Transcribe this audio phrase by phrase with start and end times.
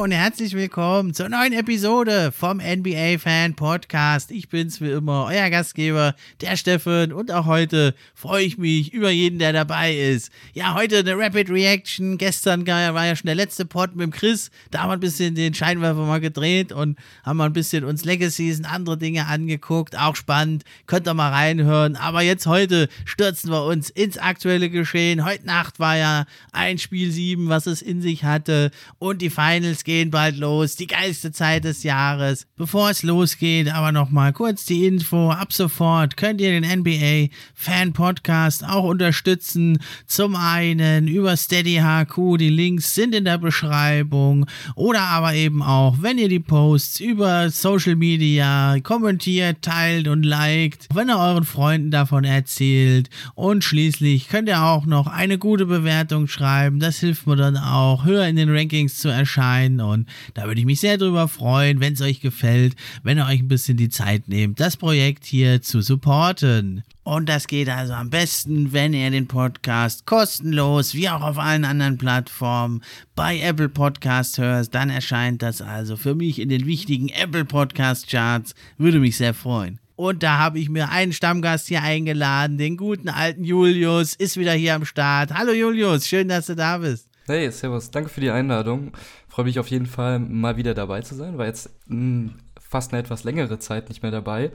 [0.00, 4.30] Und herzlich willkommen zur neuen Episode vom NBA Fan Podcast.
[4.30, 9.10] Ich bin's wie immer, euer Gastgeber, der Steffen und auch heute freue ich mich über
[9.10, 10.32] jeden, der dabei ist.
[10.54, 12.16] Ja, heute eine Rapid Reaction.
[12.16, 14.50] Gestern war ja schon der letzte Pod mit dem Chris.
[14.70, 18.06] Da haben wir ein bisschen den Scheinwerfer mal gedreht und haben mal ein bisschen uns
[18.06, 19.98] Legacies und andere Dinge angeguckt.
[19.98, 20.64] Auch spannend.
[20.86, 21.96] Könnt ihr mal reinhören.
[21.96, 25.26] Aber jetzt heute stürzen wir uns ins aktuelle Geschehen.
[25.26, 29.84] Heute Nacht war ja ein Spiel 7, was es in sich hatte und die Finals
[29.90, 32.46] gehen bald los, die geilste Zeit des Jahres.
[32.56, 35.32] Bevor es losgeht, aber nochmal kurz die Info.
[35.32, 39.78] Ab sofort könnt ihr den NBA Fan Podcast auch unterstützen.
[40.06, 44.46] Zum einen über Steady HQ, die Links sind in der Beschreibung.
[44.76, 50.86] Oder aber eben auch, wenn ihr die Posts über Social Media kommentiert, teilt und liked,
[50.94, 53.10] wenn ihr euren Freunden davon erzählt.
[53.34, 56.78] Und schließlich könnt ihr auch noch eine gute Bewertung schreiben.
[56.78, 60.66] Das hilft mir dann auch, höher in den Rankings zu erscheinen Und da würde ich
[60.66, 64.28] mich sehr drüber freuen, wenn es euch gefällt, wenn ihr euch ein bisschen die Zeit
[64.28, 66.82] nehmt, das Projekt hier zu supporten.
[67.02, 71.64] Und das geht also am besten, wenn ihr den Podcast kostenlos, wie auch auf allen
[71.64, 72.82] anderen Plattformen,
[73.16, 74.74] bei Apple Podcast hört.
[74.74, 78.54] Dann erscheint das also für mich in den wichtigen Apple Podcast Charts.
[78.78, 79.80] Würde mich sehr freuen.
[79.96, 84.54] Und da habe ich mir einen Stammgast hier eingeladen, den guten alten Julius, ist wieder
[84.54, 85.34] hier am Start.
[85.34, 87.09] Hallo Julius, schön, dass du da bist.
[87.30, 88.90] Hey, Servus, danke für die Einladung.
[89.28, 91.38] Freue mich auf jeden Fall, mal wieder dabei zu sein.
[91.38, 94.50] War jetzt mh, hm, fast eine etwas längere Zeit nicht mehr dabei.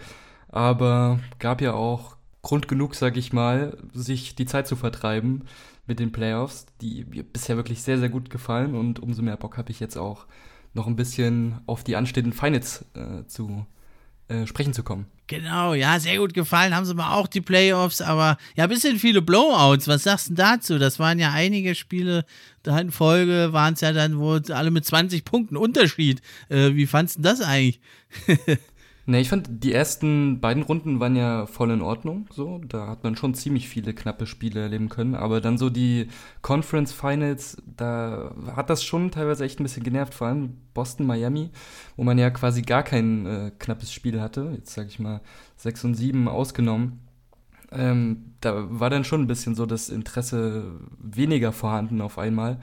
[0.50, 5.46] Aber gab ja auch Grund genug, sag ich mal, sich die Zeit zu vertreiben
[5.88, 8.76] mit den Playoffs, die mir bisher wirklich sehr, sehr gut gefallen.
[8.76, 10.26] Und umso mehr Bock habe ich jetzt auch
[10.74, 13.66] noch ein bisschen auf die anstehenden Finals äh, zu
[14.28, 15.06] äh, sprechen zu kommen.
[15.28, 16.76] Genau, ja, sehr gut gefallen.
[16.76, 19.88] Haben sie mal auch die Playoffs, aber ja, ein bisschen viele Blowouts.
[19.88, 20.78] Was sagst du dazu?
[20.78, 22.26] Das waren ja einige Spiele
[22.62, 26.22] da in Folge, waren es ja dann wohl alle mit 20 Punkten Unterschied.
[26.50, 27.80] Äh, wie fandest du das eigentlich?
[29.08, 32.28] Ne, ich fand, die ersten beiden Runden waren ja voll in Ordnung.
[32.32, 35.14] So, da hat man schon ziemlich viele knappe Spiele erleben können.
[35.14, 36.08] Aber dann so die
[36.42, 40.16] Conference Finals, da hat das schon teilweise echt ein bisschen genervt.
[40.16, 41.52] Vor allem Boston, Miami,
[41.96, 44.52] wo man ja quasi gar kein äh, knappes Spiel hatte.
[44.56, 45.22] Jetzt sage ich mal
[45.58, 47.02] 6 und 7 ausgenommen.
[47.72, 52.60] Ähm, da war dann schon ein bisschen so das Interesse weniger vorhanden auf einmal.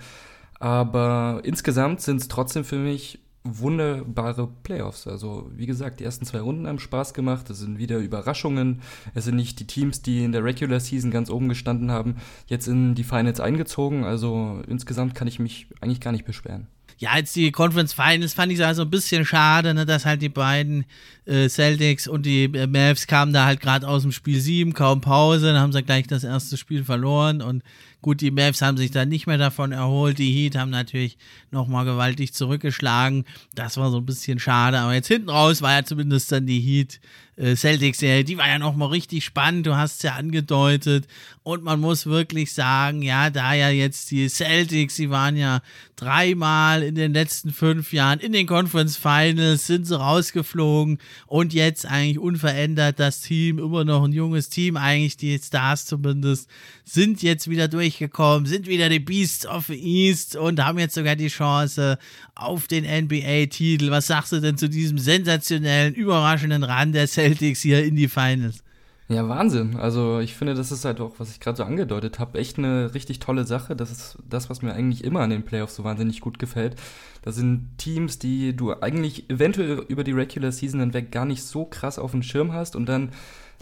[0.58, 5.06] Aber insgesamt sind es trotzdem für mich wunderbare Playoffs.
[5.06, 7.50] Also wie gesagt, die ersten zwei Runden haben Spaß gemacht.
[7.50, 8.82] Es sind wieder Überraschungen.
[9.14, 12.16] Es sind nicht die Teams, die in der Regular Season ganz oben gestanden haben,
[12.46, 14.04] jetzt in die Finals eingezogen.
[14.04, 16.68] Also insgesamt kann ich mich eigentlich gar nicht beschweren.
[16.98, 20.28] Ja, jetzt die Conference Finals fand ich also ein bisschen schade, ne, dass halt die
[20.28, 20.84] beiden
[21.24, 25.00] äh, Celtics und die äh, Mavs kamen da halt gerade aus dem Spiel 7, kaum
[25.00, 27.64] Pause, dann haben sie gleich das erste Spiel verloren und
[28.02, 30.18] Gut, die Mavs haben sich dann nicht mehr davon erholt.
[30.18, 31.16] Die Heat haben natürlich
[31.52, 33.24] nochmal gewaltig zurückgeschlagen.
[33.54, 34.78] Das war so ein bisschen schade.
[34.80, 37.00] Aber jetzt hinten raus war ja zumindest dann die Heat
[37.36, 38.24] Celtics-Serie.
[38.24, 39.66] Die war ja nochmal richtig spannend.
[39.66, 41.06] Du hast es ja angedeutet.
[41.44, 45.60] Und man muss wirklich sagen, ja, da ja jetzt die Celtics, die waren ja
[45.96, 51.86] dreimal in den letzten fünf Jahren in den Conference Finals, sind sie rausgeflogen und jetzt
[51.86, 56.48] eigentlich unverändert das Team, immer noch ein junges Team, eigentlich die Stars zumindest,
[56.84, 61.16] sind jetzt wieder durchgekommen, sind wieder die Beasts of the East und haben jetzt sogar
[61.16, 61.98] die Chance
[62.34, 63.90] auf den NBA-Titel.
[63.90, 68.62] Was sagst du denn zu diesem sensationellen, überraschenden Run der Celtics hier in die Finals?
[69.08, 69.76] Ja, Wahnsinn.
[69.76, 72.94] Also ich finde, das ist halt auch, was ich gerade so angedeutet habe, echt eine
[72.94, 73.76] richtig tolle Sache.
[73.76, 76.76] Das ist das, was mir eigentlich immer an den Playoffs so wahnsinnig gut gefällt.
[77.20, 81.66] Das sind Teams, die du eigentlich eventuell über die Regular Season hinweg gar nicht so
[81.66, 83.10] krass auf dem Schirm hast und dann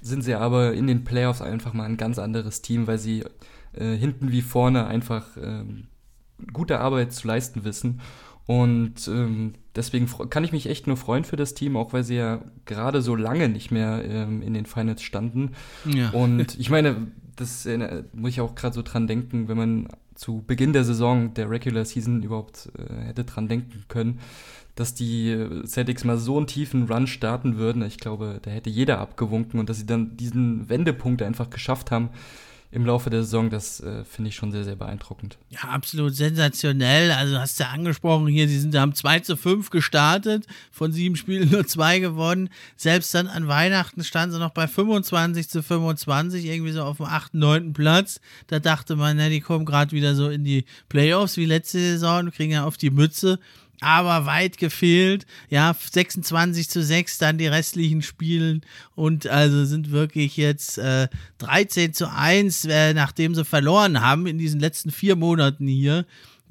[0.03, 3.25] sind sie aber in den Playoffs einfach mal ein ganz anderes Team, weil sie
[3.73, 5.89] äh, hinten wie vorne einfach ähm,
[6.53, 8.01] gute Arbeit zu leisten wissen.
[8.47, 12.17] Und ähm, deswegen kann ich mich echt nur freuen für das Team, auch weil sie
[12.17, 15.53] ja gerade so lange nicht mehr ähm, in den Finals standen.
[15.85, 16.11] Ja.
[16.11, 20.45] Und ich meine, das äh, muss ich auch gerade so dran denken, wenn man zu
[20.47, 24.21] Beginn der Saison, der Regular Season überhaupt äh, hätte dran denken können,
[24.75, 27.83] dass die Celtics mal so einen tiefen Run starten würden.
[27.83, 32.11] Ich glaube, da hätte jeder abgewunken und dass sie dann diesen Wendepunkt einfach geschafft haben
[32.73, 35.39] im Laufe der Saison, das äh, finde ich schon sehr, sehr beeindruckend.
[35.49, 37.11] Ja, absolut sensationell.
[37.11, 41.17] Also hast du ja angesprochen hier, sie sind, haben 2 zu 5 gestartet, von sieben
[41.17, 42.49] Spielen nur zwei gewonnen.
[42.77, 47.07] Selbst dann an Weihnachten standen sie noch bei 25 zu 25, irgendwie so auf dem
[47.07, 47.73] 8., 9.
[47.73, 48.21] Platz.
[48.47, 52.31] Da dachte man, na, die kommen gerade wieder so in die Playoffs wie letzte Saison,
[52.31, 53.41] kriegen ja auf die Mütze
[53.81, 55.27] aber weit gefehlt.
[55.49, 58.63] Ja, 26 zu 6 dann die restlichen Spielen
[58.95, 64.39] und also sind wirklich jetzt äh, 13 zu 1, äh, nachdem sie verloren haben in
[64.39, 66.05] diesen letzten vier Monaten hier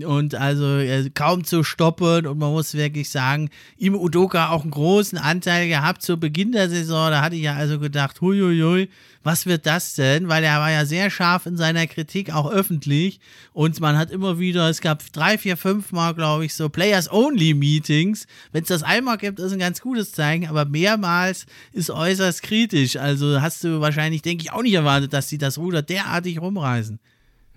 [0.06, 4.72] und also äh, kaum zu stoppen und man muss wirklich sagen, im Udoka auch einen
[4.72, 7.12] großen Anteil gehabt zu Beginn der Saison.
[7.12, 8.90] Da hatte ich ja also gedacht, huiuiui,
[9.24, 10.30] was wird das denn?
[10.30, 13.20] Weil er war ja sehr scharf in seiner Kritik, auch öffentlich.
[13.54, 18.28] Und man hat immer wieder, es gab drei, vier, fünf Mal, glaube ich, so Players-Only-Meetings.
[18.52, 22.96] Wenn es das einmal gibt, ist ein ganz gutes Zeichen, aber mehrmals ist äußerst kritisch.
[22.96, 27.00] Also hast du wahrscheinlich, denke ich, auch nicht erwartet, dass sie das Ruder derartig rumreißen.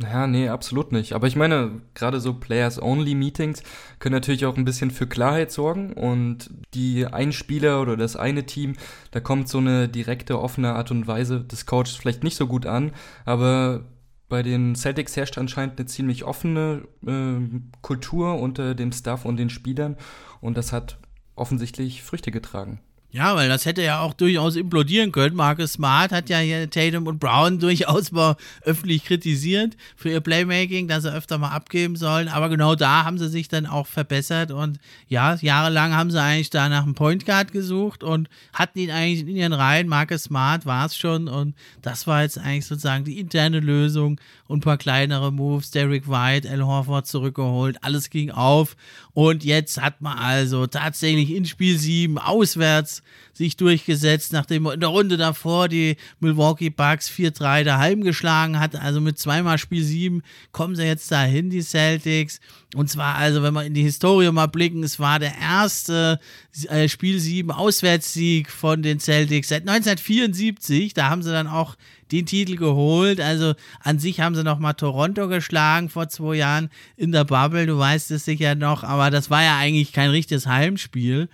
[0.02, 1.12] Naja, nee, absolut nicht.
[1.12, 3.62] Aber ich meine, gerade so Players-Only-Meetings
[4.00, 8.44] können natürlich auch ein bisschen für Klarheit sorgen und die ein Spieler oder das eine
[8.44, 8.74] Team,
[9.12, 12.66] da kommt so eine direkte, offene Art und Weise des Coaches vielleicht nicht so gut
[12.66, 12.90] an,
[13.24, 13.84] aber
[14.28, 19.50] bei den Celtics herrscht anscheinend eine ziemlich offene äh, Kultur unter dem Staff und den
[19.50, 19.96] Spielern
[20.40, 20.98] und das hat
[21.36, 22.80] offensichtlich Früchte getragen.
[23.14, 25.36] Ja, weil das hätte ja auch durchaus implodieren können.
[25.36, 30.88] Marcus Smart hat ja hier Tatum und Brown durchaus mal öffentlich kritisiert für ihr Playmaking,
[30.88, 32.28] dass sie öfter mal abgeben sollen.
[32.28, 34.78] Aber genau da haben sie sich dann auch verbessert und
[35.08, 39.28] ja, jahrelang haben sie eigentlich da nach einem Point Guard gesucht und hatten ihn eigentlich
[39.28, 39.88] in ihren Reihen.
[39.88, 44.58] Marcus Smart war es schon und das war jetzt eigentlich sozusagen die interne Lösung und
[44.58, 45.70] ein paar kleinere Moves.
[45.70, 48.74] Derek White, Al Horford zurückgeholt, alles ging auf
[49.12, 53.01] und jetzt hat man also tatsächlich in Spiel 7 auswärts
[53.32, 58.76] sich durchgesetzt, nachdem in der Runde davor die Milwaukee Bucks 4-3 daheim geschlagen hat.
[58.76, 60.22] Also mit zweimal Spiel 7
[60.52, 62.40] kommen sie jetzt dahin, die Celtics.
[62.74, 66.20] Und zwar also, wenn wir in die Historie mal blicken, es war der erste
[66.68, 70.94] äh, Spiel 7 Auswärtssieg von den Celtics seit 1974.
[70.94, 71.76] Da haben sie dann auch
[72.12, 73.20] den Titel geholt.
[73.20, 77.66] Also an sich haben sie nochmal Toronto geschlagen vor zwei Jahren in der Bubble.
[77.66, 81.28] Du weißt es sicher noch, aber das war ja eigentlich kein richtiges Heimspiel.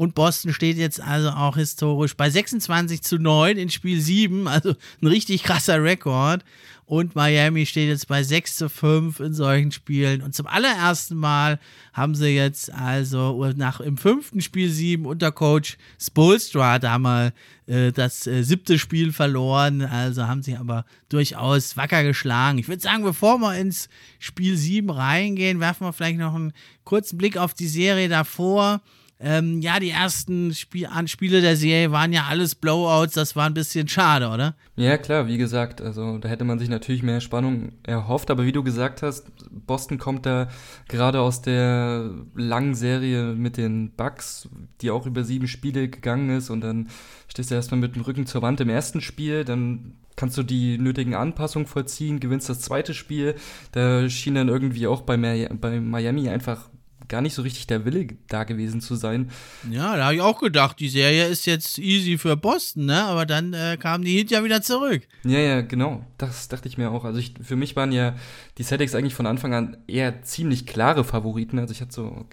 [0.00, 4.70] Und Boston steht jetzt also auch historisch bei 26 zu 9 in Spiel 7, also
[5.02, 6.42] ein richtig krasser Rekord.
[6.86, 10.22] Und Miami steht jetzt bei 6 zu 5 in solchen Spielen.
[10.22, 11.60] Und zum allerersten Mal
[11.92, 17.34] haben sie jetzt also nach im fünften Spiel 7 unter Coach Spolstra da mal
[17.66, 19.82] äh, das äh, siebte Spiel verloren.
[19.82, 22.56] Also haben sie aber durchaus wacker geschlagen.
[22.56, 26.54] Ich würde sagen, bevor wir ins Spiel 7 reingehen, werfen wir vielleicht noch einen
[26.84, 28.80] kurzen Blick auf die Serie davor.
[29.22, 33.52] Ähm, ja, die ersten Spiel Spiele der Serie waren ja alles Blowouts, das war ein
[33.52, 34.54] bisschen schade, oder?
[34.76, 38.52] Ja, klar, wie gesagt, also da hätte man sich natürlich mehr Spannung erhofft, aber wie
[38.52, 40.48] du gesagt hast, Boston kommt da
[40.88, 44.48] gerade aus der langen Serie mit den Bucks,
[44.80, 46.88] die auch über sieben Spiele gegangen ist und dann
[47.28, 50.78] stehst du erstmal mit dem Rücken zur Wand im ersten Spiel, dann kannst du die
[50.78, 53.36] nötigen Anpassungen vollziehen, gewinnst das zweite Spiel.
[53.72, 56.68] Da schien dann irgendwie auch bei, Miami einfach
[57.10, 59.30] gar nicht so richtig der Wille da gewesen zu sein.
[59.70, 63.04] Ja, da habe ich auch gedacht, die Serie ist jetzt easy für Boston, ne?
[63.04, 65.02] Aber dann äh, kam die Heat ja wieder zurück.
[65.24, 66.06] Ja, ja, genau.
[66.16, 67.04] Das dachte ich mir auch.
[67.04, 68.14] Also ich, für mich waren ja
[68.56, 71.58] die Celtics eigentlich von Anfang an eher ziemlich klare Favoriten.
[71.58, 72.26] Also ich hatte so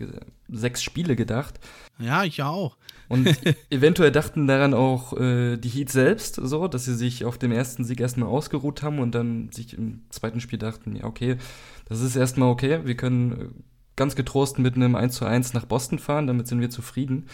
[0.47, 1.59] sechs Spiele gedacht.
[1.99, 2.77] Ja, ich auch.
[3.09, 3.27] Und
[3.69, 7.83] eventuell dachten daran auch äh, die Heat selbst so, dass sie sich auf dem ersten
[7.83, 11.37] Sieg erstmal ausgeruht haben und dann sich im zweiten Spiel dachten, ja, okay,
[11.85, 13.45] das ist erstmal okay, wir können äh,
[13.97, 17.25] ganz getrost mit einem 1 zu 1 nach Boston fahren, damit sind wir zufrieden.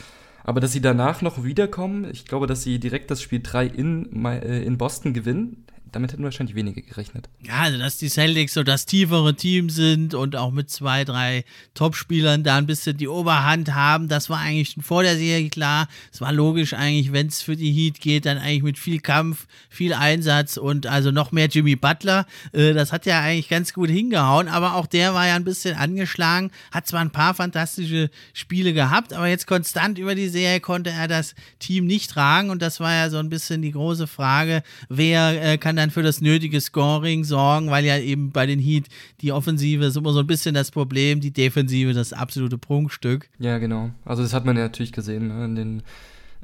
[0.43, 4.25] Aber dass sie danach noch wiederkommen, ich glaube, dass sie direkt das Spiel 3 in,
[4.25, 7.29] äh, in Boston gewinnen, damit hätten wahrscheinlich wenige gerechnet.
[7.45, 11.45] Ja, also dass die Celtics so das tiefere Team sind und auch mit zwei, drei
[11.75, 15.87] Topspielern da ein bisschen die Oberhand haben, das war eigentlich schon vor der Serie klar.
[16.11, 19.45] Es war logisch eigentlich, wenn es für die Heat geht, dann eigentlich mit viel Kampf,
[19.69, 22.25] viel Einsatz und also noch mehr Jimmy Butler.
[22.53, 25.75] Äh, das hat ja eigentlich ganz gut hingehauen, aber auch der war ja ein bisschen
[25.75, 30.89] angeschlagen, hat zwar ein paar fantastische Spiele gehabt, aber jetzt konstant über die Serie konnte
[30.89, 34.63] er das Team nicht tragen und das war ja so ein bisschen die große Frage,
[34.89, 38.59] wer äh, kann da dann für das nötige Scoring sorgen, weil ja eben bei den
[38.59, 38.87] Heat
[39.21, 43.29] die Offensive ist immer so ein bisschen das Problem, die Defensive das absolute Prunkstück.
[43.37, 43.91] Ja, genau.
[44.05, 45.45] Also das hat man ja natürlich gesehen ne?
[45.45, 45.83] in den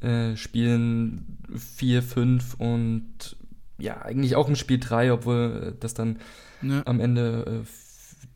[0.01, 3.37] äh, Spielen 4, 5 und
[3.77, 6.17] ja, eigentlich auch im Spiel 3, obwohl das dann
[6.61, 6.81] ja.
[6.85, 7.67] am Ende äh,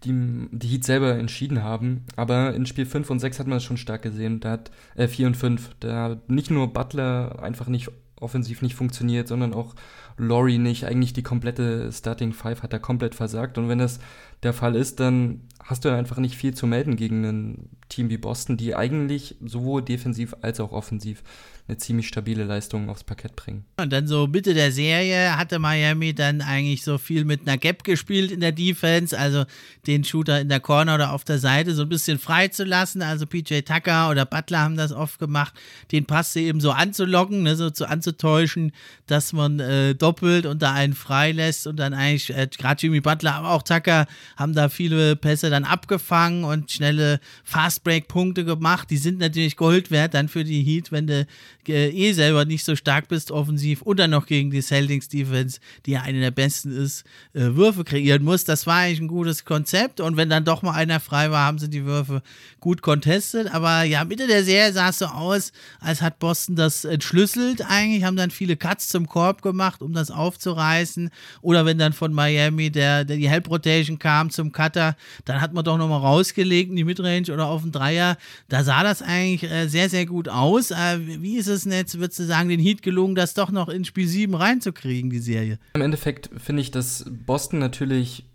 [0.05, 2.05] die, die Heat selber entschieden haben.
[2.15, 4.39] Aber in Spiel 5 und 6 hat man es schon stark gesehen.
[4.39, 7.89] Da hat äh, 4 und 5, da hat nicht nur Butler einfach nicht
[8.23, 9.75] offensiv nicht funktioniert, sondern auch
[10.17, 10.85] Laurie nicht.
[10.85, 13.57] Eigentlich die komplette Starting Five hat da komplett versagt.
[13.57, 13.99] Und wenn das
[14.43, 18.17] der Fall ist, dann hast du einfach nicht viel zu melden gegen ein Team wie
[18.17, 21.23] Boston, die eigentlich sowohl defensiv als auch offensiv
[21.67, 23.63] eine ziemlich stabile Leistung aufs Parkett bringen.
[23.77, 27.85] Und dann so Mitte der Serie hatte Miami dann eigentlich so viel mit einer Gap
[27.85, 29.45] gespielt in der Defense, also
[29.87, 33.01] den Shooter in der Corner oder auf der Seite so ein bisschen frei zu lassen.
[33.01, 35.53] Also PJ Tucker oder Butler haben das oft gemacht,
[35.93, 38.73] den Pass eben so anzulocken, ne, so zu anzutäuschen,
[39.07, 42.99] dass man äh, doppelt und da einen frei lässt und dann eigentlich äh, gerade Jimmy
[42.99, 44.05] Butler, aber auch Tucker
[44.35, 48.89] haben da viele Pässe dann abgefangen und schnelle Fastbreak-Punkte gemacht.
[48.89, 51.25] Die sind natürlich Gold wert dann für die Heat, wenn du
[51.69, 55.59] äh, eh selber nicht so stark bist offensiv und dann noch gegen die Celtics Defense,
[55.85, 57.03] die ja eine der besten ist,
[57.33, 58.49] äh, Würfe kreieren musst.
[58.49, 61.59] Das war eigentlich ein gutes Konzept und wenn dann doch mal einer frei war, haben
[61.59, 62.21] sie die Würfe
[62.59, 63.53] gut contestet.
[63.53, 68.03] Aber ja, Mitte der Serie sah es so aus, als hat Boston das entschlüsselt eigentlich,
[68.03, 71.09] haben dann viele Cuts zum Korb gemacht, um das aufzureißen.
[71.41, 75.53] Oder wenn dann von Miami der, der die Help Rotation kam zum Cutter, dann hat
[75.53, 78.17] man doch nochmal rausgelegt in die Midrange oder auf den Dreier.
[78.49, 80.71] Da sah das eigentlich äh, sehr, sehr gut aus.
[80.71, 83.69] Äh, wie ist es denn jetzt, würdest du sagen, den Heat gelungen, das doch noch
[83.69, 85.59] in Spiel 7 reinzukriegen, die Serie?
[85.75, 88.25] Im Endeffekt finde ich, dass Boston natürlich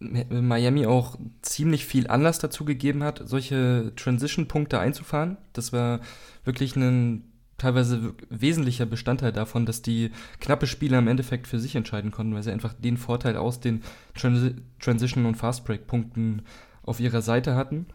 [0.00, 5.38] Miami auch ziemlich viel Anlass dazu gegeben hat, solche Transition-Punkte einzufahren.
[5.52, 6.00] Das war
[6.44, 7.24] wirklich ein
[7.58, 12.44] teilweise wesentlicher Bestandteil davon, dass die knappe Spiele im Endeffekt für sich entscheiden konnten, weil
[12.44, 13.82] sie einfach den Vorteil aus den
[14.14, 16.42] Transi Transition- und Fast-Break-Punkten
[16.82, 17.86] auf ihrer Seite hatten.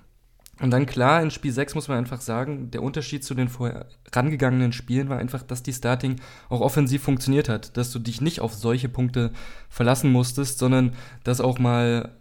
[0.60, 4.72] Und dann klar, in Spiel 6 muss man einfach sagen, der Unterschied zu den vorangegangenen
[4.72, 6.18] Spielen war einfach, dass die Starting
[6.48, 9.32] auch offensiv funktioniert hat, dass du dich nicht auf solche Punkte
[9.68, 10.94] verlassen musstest, sondern
[11.24, 12.12] dass auch mal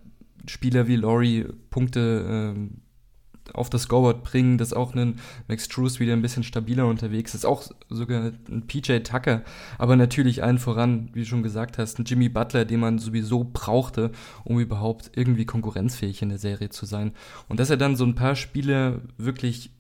[0.47, 2.81] Spieler wie Laurie Punkte ähm,
[3.55, 7.45] auf das Scoreboard bringen, dass auch ein Max Trues wieder ein bisschen stabiler unterwegs ist,
[7.45, 9.43] auch sogar ein PJ Tucker,
[9.79, 13.49] aber natürlich allen voran, wie du schon gesagt hast, ein Jimmy Butler, den man sowieso
[13.53, 14.13] brauchte,
[14.45, 17.13] um überhaupt irgendwie konkurrenzfähig in der Serie zu sein.
[17.49, 19.71] Und dass er dann so ein paar Spiele wirklich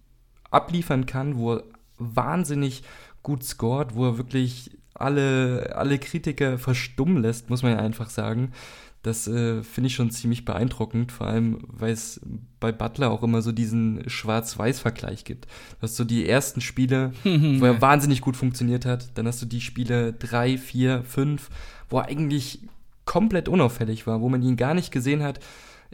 [0.50, 1.64] abliefern kann, wo er
[1.98, 2.82] wahnsinnig
[3.22, 8.52] gut scored, wo er wirklich alle, alle Kritiker verstummen lässt, muss man ja einfach sagen.
[9.02, 12.20] Das äh, finde ich schon ziemlich beeindruckend, vor allem, weil es
[12.60, 15.46] bei Butler auch immer so diesen Schwarz-Weiß-Vergleich gibt.
[15.46, 19.46] Du hast so die ersten Spiele, wo er wahnsinnig gut funktioniert hat, dann hast du
[19.46, 21.50] die Spiele 3, 4, 5,
[21.90, 22.60] wo er eigentlich
[23.04, 25.40] komplett unauffällig war, wo man ihn gar nicht gesehen hat,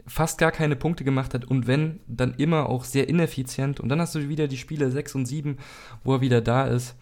[0.05, 3.79] fast gar keine Punkte gemacht hat und wenn, dann immer auch sehr ineffizient.
[3.79, 5.57] Und dann hast du wieder die Spiele 6 und 7,
[6.03, 6.95] wo er wieder da ist.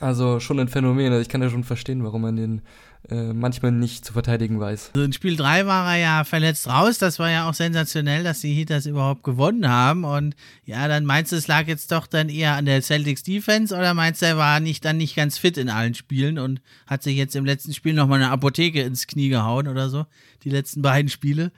[0.00, 1.12] Also schon ein Phänomen.
[1.12, 2.62] Also ich kann ja schon verstehen, warum man den
[3.10, 4.90] äh, manchmal nicht zu verteidigen weiß.
[4.94, 6.98] Also in Spiel 3 war er ja verletzt raus.
[6.98, 10.04] Das war ja auch sensationell, dass die Heat das überhaupt gewonnen haben.
[10.04, 13.74] Und ja, dann meinst du, es lag jetzt doch dann eher an der Celtics Defense
[13.74, 17.02] oder meinst du, er war nicht, dann nicht ganz fit in allen Spielen und hat
[17.02, 20.06] sich jetzt im letzten Spiel nochmal eine Apotheke ins Knie gehauen oder so?
[20.44, 21.52] Die letzten beiden Spiele?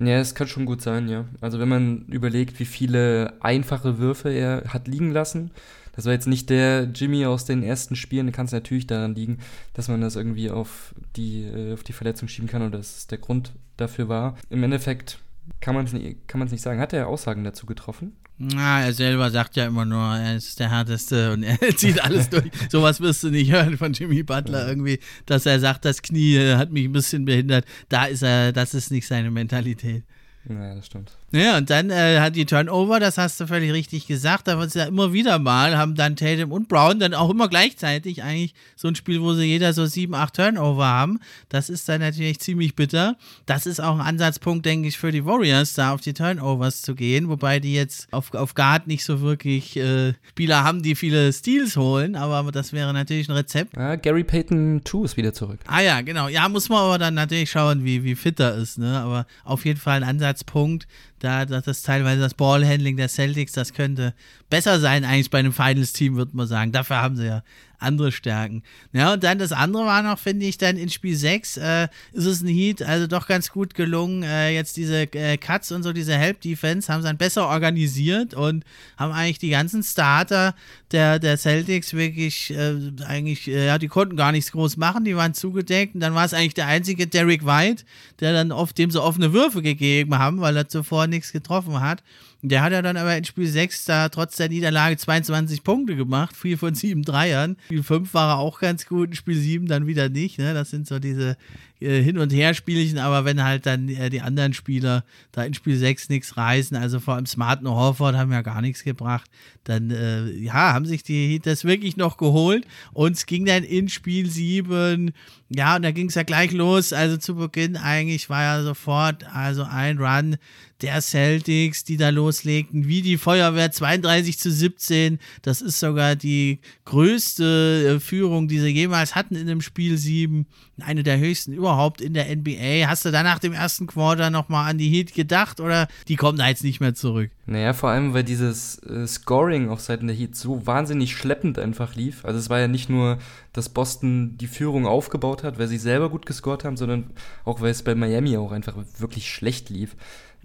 [0.00, 1.26] Ja, es kann schon gut sein, ja.
[1.42, 5.50] Also wenn man überlegt, wie viele einfache Würfe er hat liegen lassen,
[5.92, 9.14] das war jetzt nicht der Jimmy aus den ersten Spielen, da kann es natürlich daran
[9.14, 9.38] liegen,
[9.74, 13.06] dass man das irgendwie auf die, äh, auf die Verletzung schieben kann oder dass es
[13.06, 14.36] der Grund dafür war.
[14.48, 15.18] Im Endeffekt
[15.60, 16.80] kann man es nicht, nicht sagen.
[16.80, 18.16] Hat er Aussagen dazu getroffen?
[18.42, 22.30] Na, er selber sagt ja immer nur, er ist der Härteste und er zieht alles
[22.30, 22.50] durch.
[22.70, 26.70] Sowas wirst du nicht hören von Jimmy Butler irgendwie, dass er sagt, das Knie hat
[26.70, 27.66] mich ein bisschen behindert.
[27.90, 30.04] Da ist er, das ist nicht seine Mentalität.
[30.48, 31.18] Ja, das stimmt.
[31.32, 34.74] Ja, und dann äh, hat die Turnover, das hast du völlig richtig gesagt, da wird
[34.74, 38.88] ja immer wieder mal, haben dann Tatum und Brown dann auch immer gleichzeitig eigentlich so
[38.88, 41.20] ein Spiel, wo sie jeder so sieben, acht Turnover haben.
[41.48, 43.16] Das ist dann natürlich ziemlich bitter.
[43.46, 46.96] Das ist auch ein Ansatzpunkt, denke ich, für die Warriors, da auf die Turnovers zu
[46.96, 51.32] gehen, wobei die jetzt auf, auf Guard nicht so wirklich äh, Spieler haben, die viele
[51.32, 53.76] Steals holen, aber das wäre natürlich ein Rezept.
[53.76, 55.60] Ja, Gary Payton 2 ist wieder zurück.
[55.68, 56.26] Ah ja, genau.
[56.26, 58.98] Ja, muss man aber dann natürlich schauen, wie, wie fit er ist, ne?
[58.98, 60.88] Aber auf jeden Fall ein Ansatzpunkt
[61.20, 64.14] da, das ist teilweise das Ballhandling der Celtics, das könnte
[64.48, 66.72] besser sein, eigentlich bei einem Finals-Team, würde man sagen.
[66.72, 67.42] Dafür haben sie ja
[67.80, 68.62] andere Stärken.
[68.92, 72.26] Ja, und dann das andere war noch, finde ich, dann in Spiel 6 äh, ist
[72.26, 74.22] es ein Heat, also doch ganz gut gelungen.
[74.22, 78.64] Äh, jetzt diese äh, Cuts und so, diese Help-Defense haben sie dann besser organisiert und
[78.96, 80.54] haben eigentlich die ganzen Starter
[80.92, 82.74] der, der Celtics wirklich äh,
[83.06, 86.24] eigentlich, äh, ja, die konnten gar nichts groß machen, die waren zugedeckt und dann war
[86.24, 87.84] es eigentlich der einzige Derek White,
[88.20, 92.02] der dann oft dem so offene Würfe gegeben haben, weil er zuvor nichts getroffen hat.
[92.42, 96.34] Der hat ja dann aber in Spiel 6 da trotz der Niederlage 22 Punkte gemacht,
[96.36, 97.56] 4 von 7 Dreiern.
[97.66, 100.38] Spiel 5 war er auch ganz gut, in Spiel 7 dann wieder nicht.
[100.38, 100.54] Ne?
[100.54, 101.36] Das sind so diese
[101.80, 105.76] äh, Hin- und Her-Spielchen, aber wenn halt dann äh, die anderen Spieler da in Spiel
[105.76, 109.30] 6 nichts reißen, also vor allem Smart und Horford haben ja gar nichts gebracht,
[109.64, 113.64] dann äh, ja, haben sich die Heat das wirklich noch geholt und es ging dann
[113.64, 115.12] in Spiel 7,
[115.48, 119.24] ja, und da ging es ja gleich los, also zu Beginn eigentlich war ja sofort
[119.34, 120.36] also ein Run
[120.82, 125.18] der Celtics, die da loslegten, wie die Feuerwehr 32 zu 17.
[125.42, 130.46] Das ist sogar die größte äh, Führung, die sie jemals hatten in dem Spiel 7.
[130.82, 132.88] Eine der höchsten überhaupt in der NBA.
[132.88, 136.38] Hast du da nach dem ersten Quarter nochmal an die Heat gedacht oder die kommen
[136.38, 137.30] da jetzt nicht mehr zurück?
[137.46, 141.94] Naja, vor allem, weil dieses äh, Scoring auf Seiten der Heat so wahnsinnig schleppend einfach
[141.94, 142.24] lief.
[142.24, 143.18] Also es war ja nicht nur,
[143.52, 147.10] dass Boston die Führung aufgebaut hat, weil sie selber gut gescored haben, sondern
[147.44, 149.96] auch, weil es bei Miami auch einfach wirklich schlecht lief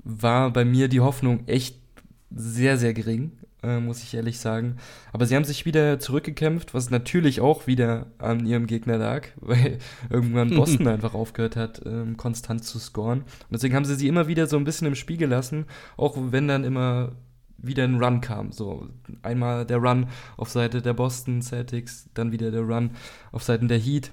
[0.06, 1.78] war bei mir die Hoffnung echt
[2.34, 3.32] sehr, sehr gering,
[3.66, 4.78] äh, muss ich ehrlich sagen.
[5.12, 9.80] Aber sie haben sich wieder zurückgekämpft, was natürlich auch wieder an ihrem Gegner lag, weil
[10.10, 13.22] irgendwann Boston einfach aufgehört hat, ähm, konstant zu scoren.
[13.22, 15.66] Und deswegen haben sie sie immer wieder so ein bisschen im Spiel gelassen,
[15.98, 17.14] auch wenn dann immer
[17.58, 18.52] wieder ein Run kam.
[18.52, 18.90] So
[19.22, 20.08] einmal der Run
[20.38, 22.92] auf Seite der Boston Celtics, dann wieder der Run
[23.32, 24.12] auf Seiten der Heat.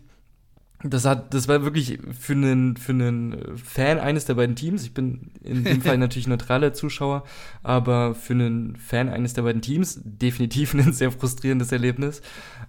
[0.84, 4.82] Das hat, das war wirklich für einen, für einen Fan eines der beiden Teams.
[4.82, 7.24] Ich bin in dem Fall natürlich neutraler Zuschauer,
[7.62, 12.20] aber für einen Fan eines der beiden Teams definitiv ein sehr frustrierendes Erlebnis.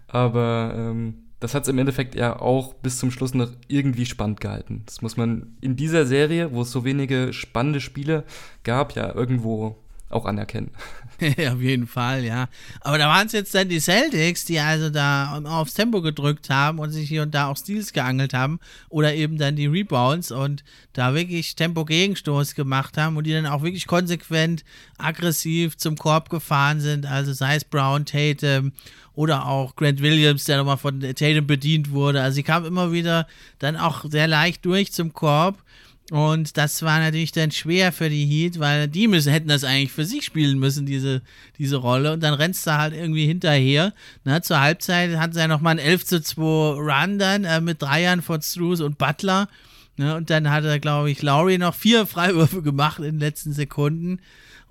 [0.08, 4.40] Aber ähm, das hat es im Endeffekt ja auch bis zum Schluss noch irgendwie spannend
[4.40, 4.84] gehalten.
[4.86, 8.24] Das muss man in dieser Serie, wo es so wenige spannende Spiele
[8.64, 9.83] gab, ja irgendwo
[10.14, 10.72] auch anerkennen.
[11.52, 12.48] Auf jeden Fall, ja.
[12.82, 16.80] Aber da waren es jetzt dann die Celtics, die also da aufs Tempo gedrückt haben
[16.80, 20.64] und sich hier und da auch Steals geangelt haben oder eben dann die Rebounds und
[20.94, 24.64] da wirklich Tempo-Gegenstoß gemacht haben und die dann auch wirklich konsequent
[24.98, 27.06] aggressiv zum Korb gefahren sind.
[27.06, 28.74] Also sei es Brown, Tatum
[29.14, 32.22] oder auch Grant Williams, der nochmal von Tatum bedient wurde.
[32.22, 33.28] Also sie kamen immer wieder
[33.60, 35.64] dann auch sehr leicht durch zum Korb
[36.12, 39.92] und das war natürlich dann schwer für die Heat, weil die müssen, hätten das eigentlich
[39.92, 41.22] für sich spielen müssen, diese,
[41.58, 42.14] diese Rolle.
[42.14, 43.94] Und dann rennst du halt irgendwie hinterher.
[44.26, 44.42] Ne?
[44.42, 48.22] Zur Halbzeit hat sie ja nochmal ein 11 zu 2 Run dann äh, mit Dreiern
[48.22, 49.48] von Struce und Butler.
[49.96, 50.16] Ne?
[50.16, 54.20] Und dann hat er, glaube ich, Lowry noch vier Freiwürfe gemacht in den letzten Sekunden.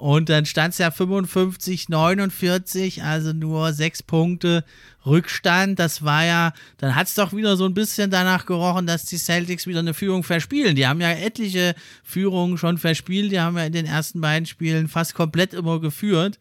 [0.03, 4.65] Und dann stand es ja 55, 49, also nur sechs Punkte
[5.07, 5.79] Rückstand.
[5.79, 9.17] Das war ja, dann hat es doch wieder so ein bisschen danach gerochen, dass die
[9.17, 10.75] Celtics wieder eine Führung verspielen.
[10.75, 13.31] Die haben ja etliche Führungen schon verspielt.
[13.31, 16.41] Die haben ja in den ersten beiden Spielen fast komplett immer geführt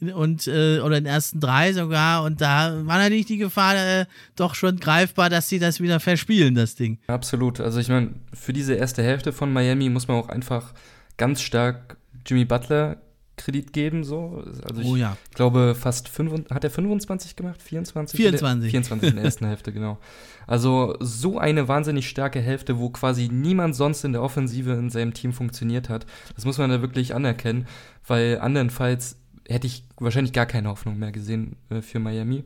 [0.00, 4.06] und äh, oder in den ersten drei sogar und da war natürlich die Gefahr äh,
[4.36, 7.00] doch schon greifbar, dass sie das wieder verspielen, das Ding.
[7.08, 7.58] Absolut.
[7.58, 10.74] Also ich meine, für diese erste Hälfte von Miami muss man auch einfach
[11.16, 11.98] ganz stark
[12.30, 12.98] Jimmy Butler
[13.40, 14.44] Kredit geben, so.
[14.68, 15.16] Also ich oh, ja.
[15.34, 17.62] glaube, fast 5, hat er 25 gemacht?
[17.62, 18.16] 24?
[18.16, 18.70] 24.
[18.70, 19.98] 24 in der ersten Hälfte, genau.
[20.46, 25.14] Also so eine wahnsinnig starke Hälfte, wo quasi niemand sonst in der Offensive in seinem
[25.14, 26.06] Team funktioniert hat.
[26.34, 27.66] Das muss man da wirklich anerkennen,
[28.06, 29.16] weil andernfalls
[29.48, 32.44] hätte ich wahrscheinlich gar keine Hoffnung mehr gesehen äh, für Miami.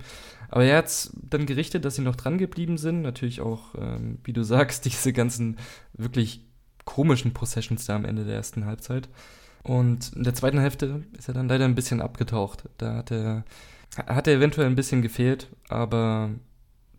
[0.48, 3.02] Aber er hat dann gerichtet, dass sie noch dran geblieben sind.
[3.02, 5.56] Natürlich auch, ähm, wie du sagst, diese ganzen
[5.92, 6.44] wirklich
[6.84, 9.08] komischen Possessions da am Ende der ersten Halbzeit.
[9.64, 12.64] Und in der zweiten Hälfte ist er dann leider ein bisschen abgetaucht.
[12.78, 13.44] Da hat er,
[13.96, 16.30] hat er eventuell ein bisschen gefehlt, aber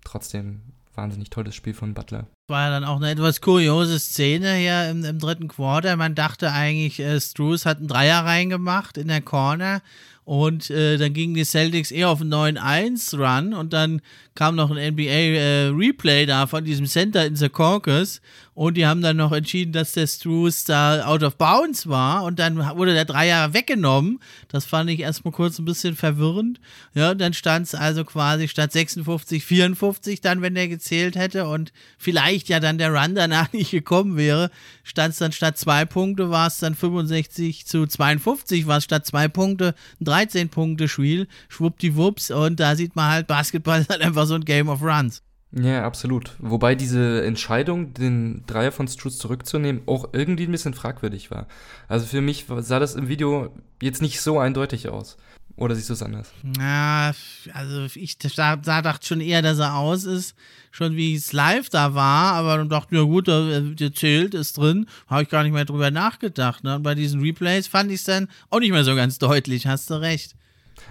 [0.04, 0.62] trotzdem
[0.96, 2.26] wahnsinnig tolles Spiel von Butler.
[2.48, 5.96] War ja dann auch eine etwas kuriose Szene hier im, im dritten Quarter.
[5.96, 9.82] Man dachte eigentlich, äh, Struce hat einen Dreier reingemacht in der Corner
[10.24, 14.02] und äh, dann gingen die Celtics eher auf einen 9-1-Run und dann
[14.36, 18.22] kam noch ein NBA-Replay äh, da von diesem Center in the Caucus
[18.56, 22.40] und die haben dann noch entschieden, dass der Struce da out of bounds war und
[22.40, 24.20] dann wurde der Dreier weggenommen.
[24.48, 26.62] Das fand ich erstmal kurz ein bisschen verwirrend.
[26.94, 31.48] Ja, und dann stand es also quasi statt 56, 54 dann, wenn der gezählt hätte
[31.48, 34.50] und vielleicht ja dann der Run danach nicht gekommen wäre,
[34.84, 39.06] stand es dann statt zwei Punkte, war es dann 65 zu 52, war es statt
[39.06, 44.36] zwei Punkte ein 13-Punkte-Spiel, schwuppdiwupps und da sieht man halt, Basketball ist halt einfach so
[44.36, 45.22] ein Game of Runs.
[45.52, 46.32] Ja, absolut.
[46.40, 51.48] Wobei diese Entscheidung, den Dreier von Struz zurückzunehmen, auch irgendwie ein bisschen fragwürdig war.
[51.88, 55.18] Also für mich sah das im Video jetzt nicht so eindeutig aus.
[55.58, 56.34] Oder siehst du es anders?
[56.60, 57.14] Ja,
[57.54, 60.36] also ich da, da, dachte schon eher, dass er aus ist,
[60.72, 64.34] schon wie es live da war, aber dann dachte ich, ja gut, der, der zählt,
[64.34, 66.66] ist drin, habe ich gar nicht mehr drüber nachgedacht.
[66.66, 66.76] Ne?
[66.76, 69.90] Und bei diesen Replays fand ich es dann auch nicht mehr so ganz deutlich, hast
[69.90, 70.36] du recht.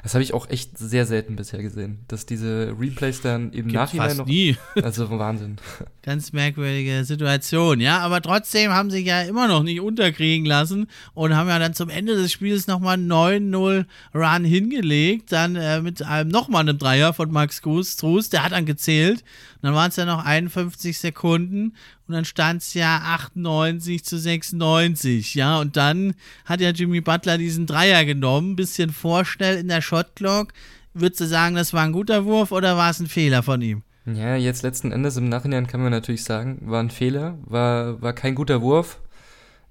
[0.03, 3.75] Das habe ich auch echt sehr selten bisher gesehen, dass diese Replays dann im Gibt's
[3.75, 4.27] Nachhinein fast noch.
[4.27, 4.57] nie.
[4.83, 5.57] Also Wahnsinn.
[6.03, 8.01] Ganz merkwürdige Situation, ja.
[8.01, 11.89] Aber trotzdem haben sie ja immer noch nicht unterkriegen lassen und haben ja dann zum
[11.89, 15.33] Ende des Spiels nochmal 9-0 Run hingelegt.
[15.33, 17.61] Dann äh, mit einem nochmal einem Dreier von Max.
[17.63, 19.21] Trus, der hat dann gezählt.
[19.57, 21.75] Und dann waren es ja noch 51 Sekunden
[22.07, 25.59] und dann stand es ja 98 zu 96, ja.
[25.59, 26.15] Und dann
[26.45, 30.53] hat ja Jimmy Butler diesen Dreier genommen, bisschen vorschnell in der Shotclock.
[30.93, 33.83] Würdest du sagen, das war ein guter Wurf oder war es ein Fehler von ihm?
[34.07, 38.13] Ja, jetzt letzten Endes im Nachhinein kann man natürlich sagen, war ein Fehler, war, war
[38.13, 39.01] kein guter Wurf.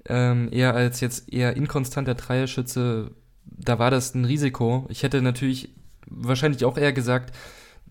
[0.05, 3.11] Ähm, eher als jetzt eher inkonstanter Dreierschütze,
[3.45, 4.87] da war das ein Risiko.
[4.89, 5.69] Ich hätte natürlich
[6.07, 7.35] wahrscheinlich auch eher gesagt,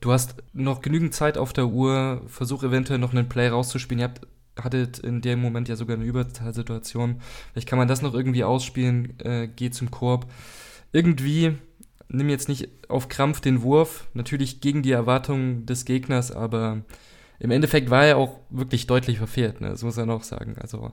[0.03, 4.01] du hast noch genügend Zeit auf der Uhr, versuch eventuell noch einen Play rauszuspielen.
[4.01, 4.27] Ihr habt,
[4.61, 7.23] hattet in dem Moment ja sogar eine Überzahlsituation.
[7.53, 10.31] Vielleicht kann man das noch irgendwie ausspielen, äh, geh zum Korb.
[10.93, 11.57] Irgendwie
[12.09, 16.83] nimm jetzt nicht auf Krampf den Wurf, natürlich gegen die Erwartungen des Gegners, aber
[17.39, 19.71] im Endeffekt war er auch wirklich deutlich verfehlt, ne?
[19.71, 20.57] das muss man auch sagen.
[20.61, 20.93] Also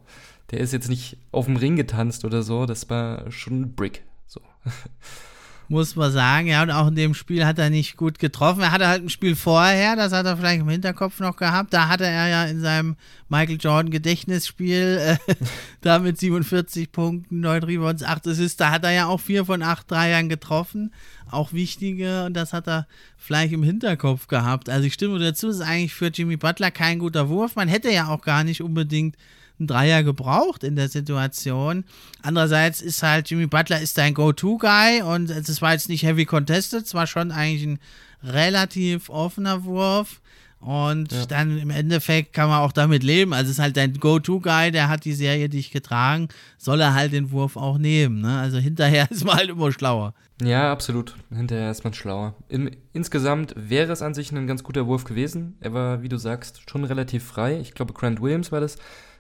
[0.52, 4.04] der ist jetzt nicht auf dem Ring getanzt oder so, das war schon ein Brick.
[4.28, 4.42] So.
[5.70, 6.48] muss man sagen.
[6.48, 8.62] Ja, und auch in dem Spiel hat er nicht gut getroffen.
[8.62, 11.74] Er hatte halt ein Spiel vorher, das hat er vielleicht im Hinterkopf noch gehabt.
[11.74, 12.96] Da hatte er ja in seinem
[13.30, 15.36] Michael Jordan Gedächtnisspiel äh,
[15.82, 19.62] da mit 47 Punkten, 9 Rebounds, 8 Assists, da hat er ja auch 4 von
[19.62, 20.92] 8 Dreiern getroffen.
[21.30, 24.70] Auch wichtige und das hat er vielleicht im Hinterkopf gehabt.
[24.70, 27.56] Also ich stimme dazu, ist eigentlich für Jimmy Butler kein guter Wurf.
[27.56, 29.16] Man hätte ja auch gar nicht unbedingt
[29.60, 31.84] einen Dreier gebraucht in der Situation.
[32.22, 36.86] Andererseits ist halt Jimmy Butler ist dein Go-To-Guy und es war jetzt nicht heavy contested,
[36.86, 37.80] es war schon eigentlich ein
[38.24, 40.22] relativ offener Wurf.
[40.62, 41.26] Und ja.
[41.26, 43.34] dann im Endeffekt kann man auch damit leben.
[43.34, 47.14] Also es ist halt dein Go-To-Guy, der hat die Serie dich getragen, soll er halt
[47.14, 48.20] den Wurf auch nehmen.
[48.20, 48.40] Ne?
[48.40, 50.14] Also hinterher ist man halt immer schlauer.
[50.42, 51.16] Ja, absolut.
[51.34, 52.36] Hinterher ist man schlauer.
[52.50, 55.56] Im, insgesamt wäre es an sich ein ganz guter Wurf gewesen.
[55.62, 57.60] Er war, wie du sagst, schon relativ frei.
[57.60, 58.78] Ich glaube, Grant Williams war das,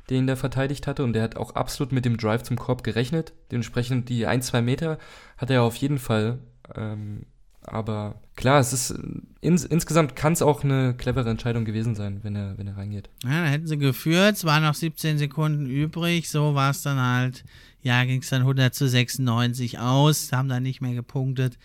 [0.09, 3.33] den der verteidigt hatte und der hat auch absolut mit dem Drive zum Korb gerechnet.
[3.51, 4.97] Dementsprechend die ein, zwei Meter
[5.37, 6.39] hat er auf jeden Fall.
[6.75, 7.25] Ähm,
[7.61, 8.99] aber klar, es ist
[9.41, 13.09] ins, insgesamt kann es auch eine clevere Entscheidung gewesen sein, wenn er, wenn er reingeht.
[13.23, 16.99] Ja, da hätten sie geführt, es waren noch 17 Sekunden übrig, so war es dann
[16.99, 17.43] halt,
[17.81, 21.57] ja, ging es dann 100 zu 96 aus, haben dann nicht mehr gepunktet.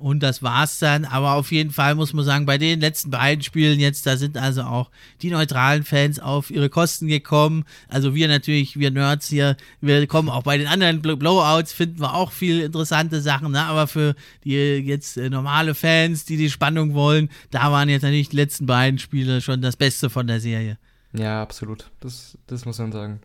[0.00, 1.04] Und das war's dann.
[1.04, 4.38] Aber auf jeden Fall muss man sagen, bei den letzten beiden Spielen jetzt, da sind
[4.38, 7.64] also auch die neutralen Fans auf ihre Kosten gekommen.
[7.86, 12.14] Also wir natürlich, wir Nerds hier, wir kommen auch bei den anderen Blowouts, finden wir
[12.14, 13.52] auch viel interessante Sachen.
[13.52, 13.62] Ne?
[13.62, 18.30] Aber für die jetzt äh, normale Fans, die die Spannung wollen, da waren jetzt natürlich
[18.30, 20.78] die letzten beiden Spiele schon das Beste von der Serie.
[21.12, 21.90] Ja, absolut.
[22.00, 23.20] Das, das muss man sagen.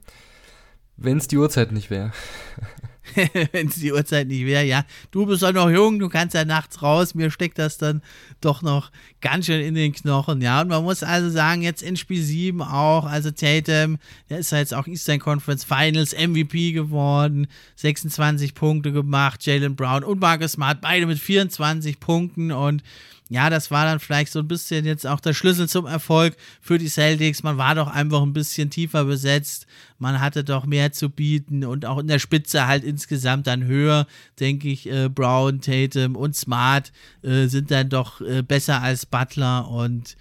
[0.98, 2.12] Wenn es die Uhrzeit nicht wäre.
[3.52, 4.86] wenn es die Uhrzeit nicht wäre, ja.
[5.12, 7.16] Du bist doch noch jung, du kannst ja nachts raus.
[7.16, 8.02] Mir steckt das dann
[8.42, 8.92] doch noch
[9.22, 10.62] ganz schön in den Knochen, ja.
[10.62, 13.98] Und man muss also sagen, jetzt in Spiel 7 auch, also Tatum,
[14.30, 20.04] der ist ja jetzt auch Eastern Conference Finals MVP geworden, 26 Punkte gemacht, Jalen Brown
[20.04, 22.84] und Marcus Smart, beide mit 24 Punkten und
[23.30, 26.78] ja, das war dann vielleicht so ein bisschen jetzt auch der Schlüssel zum Erfolg für
[26.78, 27.42] die Celtics.
[27.42, 29.66] Man war doch einfach ein bisschen tiefer besetzt.
[29.98, 34.06] Man hatte doch mehr zu bieten und auch in der Spitze halt insgesamt dann höher,
[34.40, 34.88] denke ich.
[34.88, 36.92] Äh, Brown, Tatum und Smart
[37.24, 40.18] äh, sind dann doch äh, besser als Butler und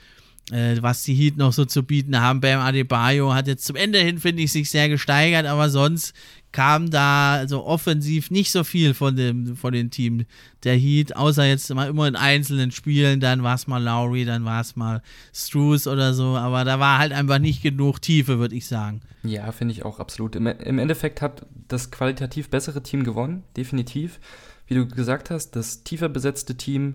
[0.50, 2.40] äh, was die Heat noch so zu bieten haben.
[2.40, 6.14] Bam Adebayo hat jetzt zum Ende hin, finde ich, sich sehr gesteigert, aber sonst
[6.54, 10.24] kam da so offensiv nicht so viel von dem von den Team
[10.62, 14.44] der Heat, außer jetzt mal immer in einzelnen Spielen, dann war es mal Lowry, dann
[14.44, 15.02] war es mal
[15.34, 19.00] Struce oder so, aber da war halt einfach nicht genug Tiefe, würde ich sagen.
[19.24, 20.36] Ja, finde ich auch absolut.
[20.36, 24.20] Im, Im Endeffekt hat das qualitativ bessere Team gewonnen, definitiv.
[24.68, 26.94] Wie du gesagt hast, das tiefer besetzte Team,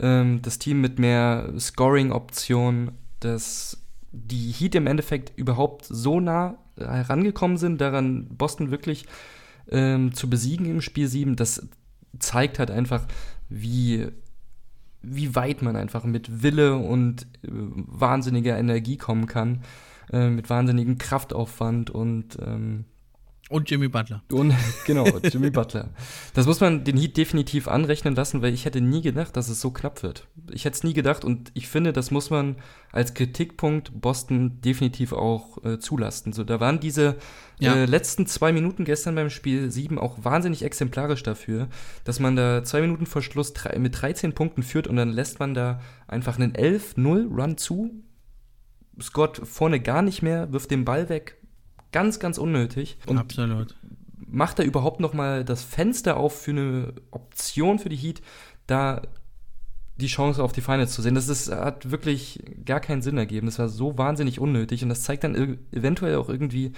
[0.00, 3.78] ähm, das Team mit mehr Scoring-Optionen, das
[4.10, 9.06] die Heat im Endeffekt überhaupt so nah herangekommen sind, daran Boston wirklich
[9.70, 11.68] ähm, zu besiegen im Spiel 7, das
[12.18, 13.06] zeigt halt einfach,
[13.48, 14.06] wie,
[15.02, 19.62] wie weit man einfach mit Wille und äh, wahnsinniger Energie kommen kann,
[20.12, 22.84] äh, mit wahnsinnigem Kraftaufwand und ähm,
[23.48, 24.22] Und Jimmy Butler.
[24.30, 24.54] Und,
[24.86, 25.88] genau, Jimmy Butler.
[26.34, 29.60] Das muss man den Heat definitiv anrechnen lassen, weil ich hätte nie gedacht, dass es
[29.60, 30.26] so knapp wird.
[30.52, 32.56] Ich hätte es nie gedacht und ich finde, das muss man
[32.92, 36.34] als Kritikpunkt Boston definitiv auch äh, zulasten.
[36.34, 37.16] So, da waren diese
[37.58, 37.74] ja.
[37.74, 41.68] äh, letzten zwei Minuten gestern beim Spiel 7 auch wahnsinnig exemplarisch dafür,
[42.04, 45.54] dass man da zwei Minuten vor Schluss mit 13 Punkten führt und dann lässt man
[45.54, 47.90] da einfach einen 11-0-Run zu.
[49.00, 51.37] Scott vorne gar nicht mehr, wirft den Ball weg,
[51.92, 52.98] Ganz, ganz unnötig.
[53.06, 53.74] Und Absolut.
[54.26, 58.20] Macht er überhaupt noch mal das Fenster auf für eine Option für die Heat,
[58.66, 59.02] da
[59.96, 61.14] die Chance auf die Finals zu sehen.
[61.14, 63.46] Das ist, hat wirklich gar keinen Sinn ergeben.
[63.46, 66.72] Das war so wahnsinnig unnötig und das zeigt dann eventuell auch irgendwie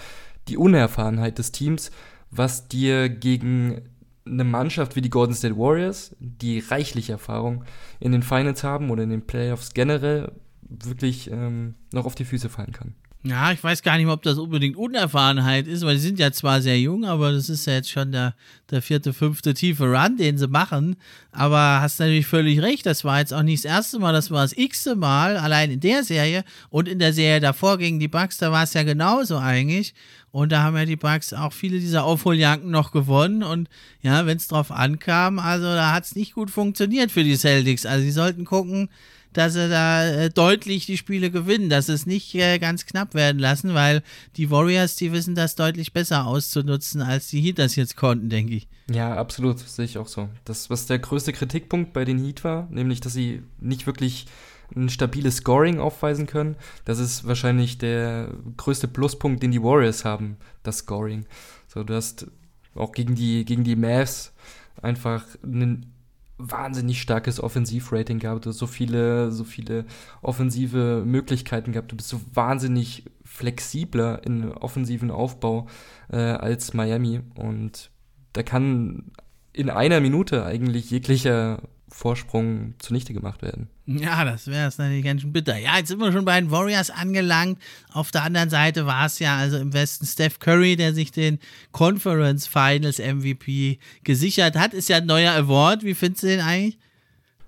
[0.48, 1.90] die Unerfahrenheit des Teams,
[2.30, 3.82] was dir gegen
[4.24, 7.64] eine Mannschaft wie die Golden State Warriors, die reichlich Erfahrung
[7.98, 12.48] in den Finals haben oder in den Playoffs generell, wirklich ähm, noch auf die Füße
[12.48, 12.94] fallen kann.
[13.22, 16.62] Ja, ich weiß gar nicht, ob das unbedingt Unerfahrenheit ist, weil die sind ja zwar
[16.62, 18.34] sehr jung, aber das ist ja jetzt schon der,
[18.70, 20.96] der vierte, fünfte tiefe Run, den sie machen.
[21.30, 24.40] Aber hast natürlich völlig recht, das war jetzt auch nicht das erste Mal, das war
[24.40, 28.38] das x-te Mal, allein in der Serie und in der Serie davor gegen die Bucks,
[28.38, 29.92] da war es ja genauso eigentlich.
[30.32, 33.42] Und da haben ja die Bucks auch viele dieser Aufholjagden noch gewonnen.
[33.42, 33.68] Und
[34.00, 37.84] ja, wenn es drauf ankam, also da hat es nicht gut funktioniert für die Celtics.
[37.84, 38.88] Also sie sollten gucken,
[39.32, 43.14] dass sie da äh, deutlich die Spiele gewinnen, dass sie es nicht äh, ganz knapp
[43.14, 44.02] werden lassen, weil
[44.36, 48.54] die Warriors, die wissen das deutlich besser auszunutzen, als die Heat das jetzt konnten, denke
[48.54, 48.68] ich.
[48.90, 50.28] Ja, absolut, sehe ich auch so.
[50.44, 54.26] Das, was der größte Kritikpunkt bei den Heat war, nämlich, dass sie nicht wirklich
[54.74, 56.56] ein stabiles Scoring aufweisen können.
[56.84, 61.26] Das ist wahrscheinlich der größte Pluspunkt, den die Warriors haben, das Scoring.
[61.66, 62.26] So, du hast
[62.74, 64.32] auch gegen die, gegen die Mavs
[64.80, 65.92] einfach einen
[66.40, 69.84] wahnsinnig starkes Offensivrating gehabt, du hast so viele, so viele
[70.22, 75.66] offensive Möglichkeiten gehabt, du bist so wahnsinnig flexibler im offensiven Aufbau
[76.10, 77.20] äh, als Miami.
[77.34, 77.90] Und
[78.32, 79.12] da kann
[79.52, 83.68] in einer Minute eigentlich jeglicher Vorsprung zunichte gemacht werden.
[83.86, 85.56] Ja, das wäre es natürlich ganz schön bitter.
[85.56, 87.58] Ja, jetzt sind wir schon bei den Warriors angelangt.
[87.92, 91.40] Auf der anderen Seite war es ja also im Westen Steph Curry, der sich den
[91.72, 94.74] Conference Finals MVP gesichert hat.
[94.74, 95.82] Ist ja ein neuer Award.
[95.82, 96.78] Wie findest du den eigentlich?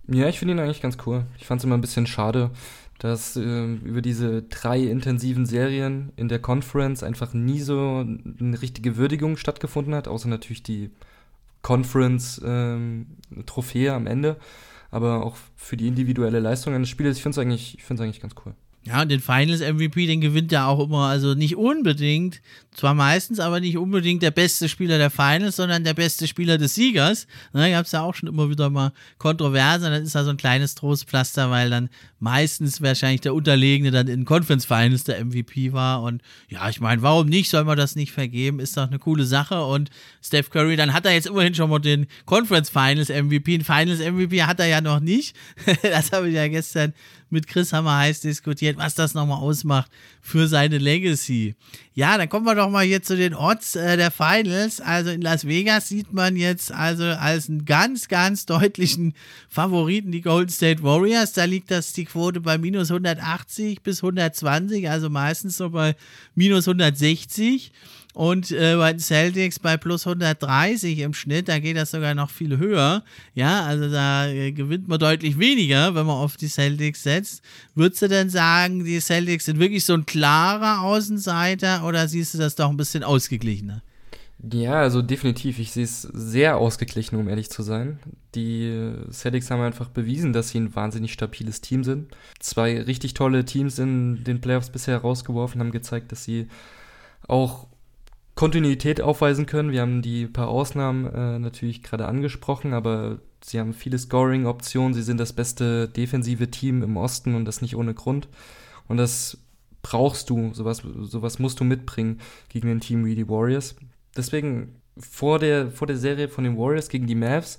[0.09, 1.27] Ja, ich finde ihn eigentlich ganz cool.
[1.39, 2.51] Ich fand es immer ein bisschen schade,
[2.99, 8.97] dass äh, über diese drei intensiven Serien in der Conference einfach nie so eine richtige
[8.97, 10.91] Würdigung stattgefunden hat, außer natürlich die
[11.63, 14.37] Conference-Trophäe ähm, am Ende,
[14.91, 17.17] aber auch für die individuelle Leistung eines Spielers.
[17.17, 18.55] Ich finde es eigentlich, eigentlich ganz cool.
[18.85, 22.41] Ja, und den Finals MVP, den gewinnt er auch immer, also nicht unbedingt,
[22.73, 26.75] zwar meistens, aber nicht unbedingt der beste Spieler der Finals, sondern der beste Spieler des
[26.75, 27.29] Siegers.
[27.53, 30.37] Da gab es ja auch schon immer wieder mal Kontroversen, dann ist da so ein
[30.37, 36.03] kleines Trostpflaster, weil dann meistens wahrscheinlich der Unterlegene dann in Conference Finals der MVP war.
[36.03, 37.51] Und ja, ich meine, warum nicht?
[37.51, 38.59] Soll man das nicht vergeben?
[38.59, 39.65] Ist doch eine coole Sache.
[39.65, 39.91] Und
[40.23, 43.55] Steph Curry, dann hat er jetzt immerhin schon mal den Conference Finals MVP.
[43.55, 45.37] Ein Finals MVP hat er ja noch nicht.
[45.83, 46.95] das habe ich ja gestern
[47.33, 49.91] mit Chris Hammer heiß diskutiert, was das nochmal ausmacht
[50.21, 51.55] für seine Legacy.
[51.95, 54.81] Ja, dann kommen wir doch mal hier zu den Odds äh, der Finals.
[54.81, 59.15] Also in Las Vegas sieht man jetzt also als einen ganz, ganz deutlichen
[59.49, 61.33] Favoriten die Golden State Warriors.
[61.33, 65.97] Da liegt das die Quote bei minus 180 bis 120, also meistens so bei
[66.35, 67.73] minus 160.
[68.15, 72.31] Und äh, bei den Celtics bei plus 130 im Schnitt, da geht das sogar noch
[72.31, 73.03] viel höher.
[73.35, 77.43] Ja, also da äh, gewinnt man deutlich weniger, wenn man auf die Celtics setzt.
[77.75, 82.39] Würdest du denn sagen, die Celtics sind wirklich so ein klarer Außenseiter oder siehst du
[82.39, 83.83] das doch ein bisschen ausgeglichener?
[84.53, 85.61] Ja, also definitiv.
[85.61, 88.01] Ich sehe es sehr ausgeglichen, um ehrlich zu sein.
[88.35, 92.09] Die Celtics haben einfach bewiesen, dass sie ein wahnsinnig stabiles Team sind.
[92.41, 96.49] Zwei richtig tolle Teams in den Playoffs bisher rausgeworfen, haben gezeigt, dass sie
[97.29, 97.69] auch
[98.35, 99.73] Kontinuität aufweisen können.
[99.73, 104.95] Wir haben die paar Ausnahmen äh, natürlich gerade angesprochen, aber sie haben viele Scoring-Optionen.
[104.95, 108.29] Sie sind das beste defensive Team im Osten und das nicht ohne Grund.
[108.89, 109.39] Und das
[109.83, 113.77] brauchst du, sowas, sowas musst du mitbringen gegen ein Team wie die Warriors.
[114.17, 117.59] Deswegen vor der, vor der Serie von den Warriors gegen die Mavs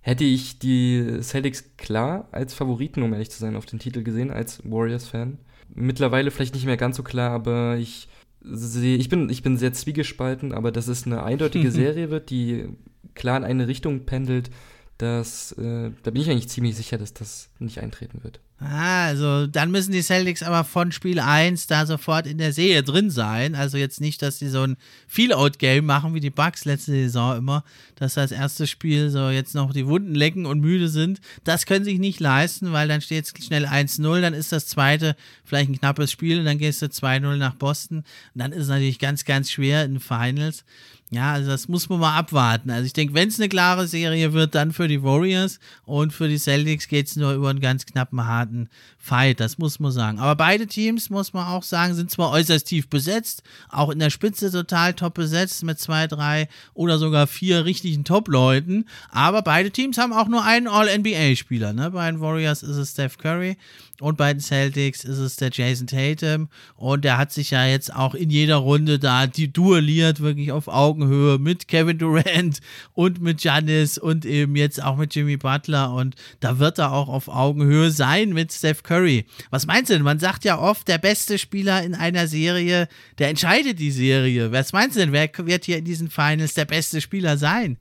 [0.00, 4.30] hätte ich die Celtics klar als Favoriten, um ehrlich zu sein, auf den Titel gesehen,
[4.30, 5.38] als Warriors-Fan.
[5.74, 8.08] Mittlerweile vielleicht nicht mehr ganz so klar, aber ich
[8.40, 12.68] sehe, ich bin, ich bin sehr zwiegespalten, aber dass es eine eindeutige Serie wird, die
[13.14, 14.50] klar in eine Richtung pendelt,
[14.98, 18.40] das, äh, da bin ich eigentlich ziemlich sicher, dass das nicht eintreten wird.
[18.60, 22.82] Ah, also dann müssen die Celtics aber von Spiel 1 da sofort in der Serie
[22.82, 23.54] drin sein.
[23.54, 27.62] Also jetzt nicht, dass sie so ein Feel-Out-Game machen wie die Bucks letzte Saison immer,
[27.94, 31.20] dass das erste Spiel so jetzt noch die Wunden lecken und müde sind.
[31.44, 34.66] Das können sie sich nicht leisten, weil dann steht es schnell 1-0, dann ist das
[34.66, 37.98] zweite vielleicht ein knappes Spiel und dann gehst du 2-0 nach Boston.
[37.98, 40.64] Und dann ist es natürlich ganz, ganz schwer in Finals.
[41.10, 42.70] Ja, also das muss man mal abwarten.
[42.70, 46.28] Also ich denke, wenn es eine klare Serie wird, dann für die Warriors und für
[46.28, 48.68] die Celtics geht es nur über einen ganz knappen, harten
[48.98, 49.40] Fight.
[49.40, 50.18] Das muss man sagen.
[50.18, 54.10] Aber beide Teams, muss man auch sagen, sind zwar äußerst tief besetzt, auch in der
[54.10, 58.84] Spitze total top besetzt mit zwei, drei oder sogar vier richtigen Top-Leuten.
[59.10, 61.72] Aber beide Teams haben auch nur einen All-NBA-Spieler.
[61.72, 61.90] Ne?
[61.90, 63.56] Bei den Warriors ist es Steph Curry
[64.00, 66.48] und bei den Celtics ist es der Jason Tatum.
[66.76, 70.68] Und der hat sich ja jetzt auch in jeder Runde da die duelliert, wirklich auf
[70.98, 72.60] Augenhöhe mit Kevin Durant
[72.94, 75.92] und mit Giannis und eben jetzt auch mit Jimmy Butler.
[75.92, 79.26] Und da wird er auch auf Augenhöhe sein mit Steph Curry.
[79.50, 80.02] Was meinst du denn?
[80.02, 84.52] Man sagt ja oft, der beste Spieler in einer Serie, der entscheidet die Serie.
[84.52, 85.12] Was meinst du denn?
[85.12, 87.78] Wer wird hier in diesen Finals der beste Spieler sein?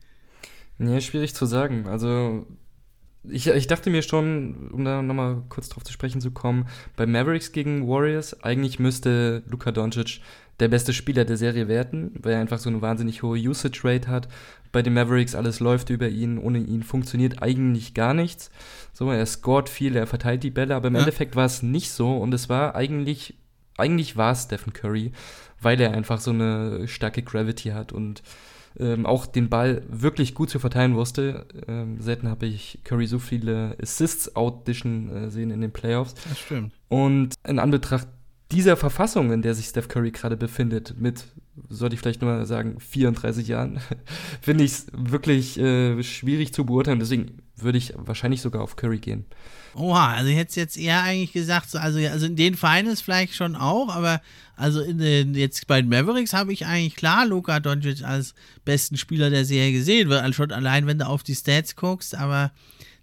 [0.79, 1.87] Ja, schwierig zu sagen.
[1.87, 2.45] Also
[3.23, 7.07] ich, ich dachte mir schon, um da nochmal kurz drauf zu sprechen zu kommen, bei
[7.07, 10.21] Mavericks gegen Warriors, eigentlich müsste Luka Doncic
[10.59, 14.07] der beste Spieler der Serie werden, weil er einfach so eine wahnsinnig hohe Usage Rate
[14.07, 14.27] hat.
[14.71, 18.49] Bei den Mavericks alles läuft über ihn, ohne ihn funktioniert eigentlich gar nichts.
[18.93, 21.01] So, er scored viel, er verteilt die Bälle, aber im ja.
[21.01, 23.35] Endeffekt war es nicht so und es war eigentlich,
[23.77, 25.11] eigentlich war es Stephen Curry,
[25.61, 28.23] weil er einfach so eine starke Gravity hat und
[28.79, 31.47] ähm, auch den Ball wirklich gut zu verteilen wusste.
[31.67, 36.15] Ähm, selten habe ich Curry so viele Assists outdischen äh, sehen in den Playoffs.
[36.29, 36.73] Das stimmt.
[36.87, 38.07] Und in Anbetracht
[38.51, 41.25] dieser Verfassung, in der sich Steph Curry gerade befindet, mit,
[41.69, 43.79] sollte ich vielleicht nur sagen, 34 Jahren,
[44.41, 46.99] finde ich es wirklich äh, schwierig zu beurteilen.
[46.99, 49.25] Deswegen würde ich wahrscheinlich sogar auf Curry gehen.
[49.75, 53.55] Oha, also ich hätte jetzt eher eigentlich gesagt, also, also in den Finals vielleicht schon
[53.55, 54.21] auch, aber
[54.55, 58.33] also in den, jetzt bei den Mavericks habe ich eigentlich klar Luka Doncic als
[58.65, 62.51] besten Spieler der Serie gesehen, weil schon allein, wenn du auf die Stats guckst, aber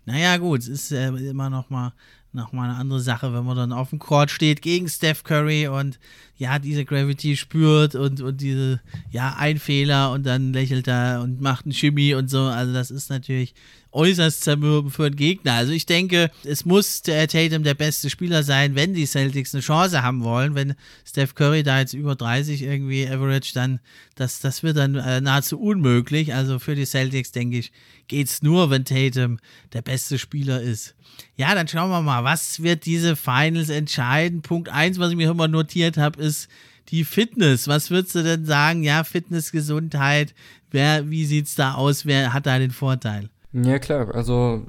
[0.04, 1.92] naja, gut, es ist äh, immer noch mal
[2.34, 5.98] nochmal eine andere Sache, wenn man dann auf dem Court steht gegen Steph Curry und
[6.36, 11.40] ja, diese Gravity spürt und, und diese, ja, ein Fehler und dann lächelt er und
[11.40, 12.42] macht einen Shimmy und so.
[12.42, 13.54] Also das ist natürlich
[13.94, 15.54] äußerst zermürbend für den Gegner.
[15.54, 19.62] Also ich denke, es muss der Tatum der beste Spieler sein, wenn die Celtics eine
[19.62, 20.54] Chance haben wollen.
[20.54, 23.80] Wenn Steph Curry da jetzt über 30 irgendwie average, dann
[24.16, 26.34] das, das wird dann äh, nahezu unmöglich.
[26.34, 27.72] Also für die Celtics, denke ich,
[28.08, 29.38] geht es nur, wenn Tatum
[29.72, 30.94] der beste Spieler ist.
[31.36, 34.42] Ja, dann schauen wir mal, was wird diese Finals entscheiden.
[34.42, 36.48] Punkt 1, was ich mir immer notiert habe, ist
[36.88, 37.68] die Fitness.
[37.68, 38.82] Was würdest du denn sagen?
[38.82, 40.34] Ja, Fitness, Gesundheit.
[40.70, 42.04] Wer, wie sieht's da aus?
[42.04, 43.30] Wer hat da den Vorteil?
[43.54, 44.14] Ja, klar.
[44.14, 44.66] Also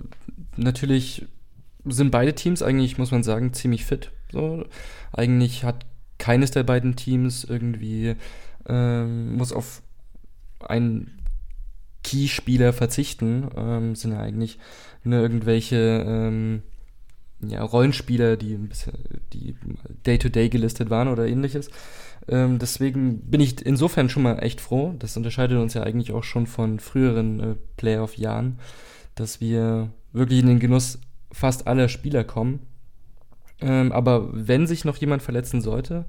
[0.55, 1.25] natürlich
[1.85, 4.11] sind beide Teams eigentlich, muss man sagen, ziemlich fit.
[4.31, 4.65] So,
[5.11, 5.85] eigentlich hat
[6.17, 8.15] keines der beiden Teams irgendwie
[8.67, 9.81] ähm, muss auf
[10.59, 11.19] einen
[12.03, 13.49] Key-Spieler verzichten.
[13.55, 14.59] Ähm, sind ja eigentlich
[15.03, 16.61] nur irgendwelche ähm,
[17.41, 18.93] ja, Rollenspieler, die ein bisschen,
[19.33, 19.55] die
[20.05, 21.69] Day-to-Day -Day gelistet waren oder ähnliches.
[22.27, 24.95] Ähm, deswegen bin ich insofern schon mal echt froh.
[24.99, 28.59] Das unterscheidet uns ja eigentlich auch schon von früheren äh, Playoff-Jahren,
[29.15, 30.99] dass wir wirklich in den Genuss
[31.31, 32.59] fast aller Spieler kommen.
[33.61, 36.05] Ähm, aber wenn sich noch jemand verletzen sollte,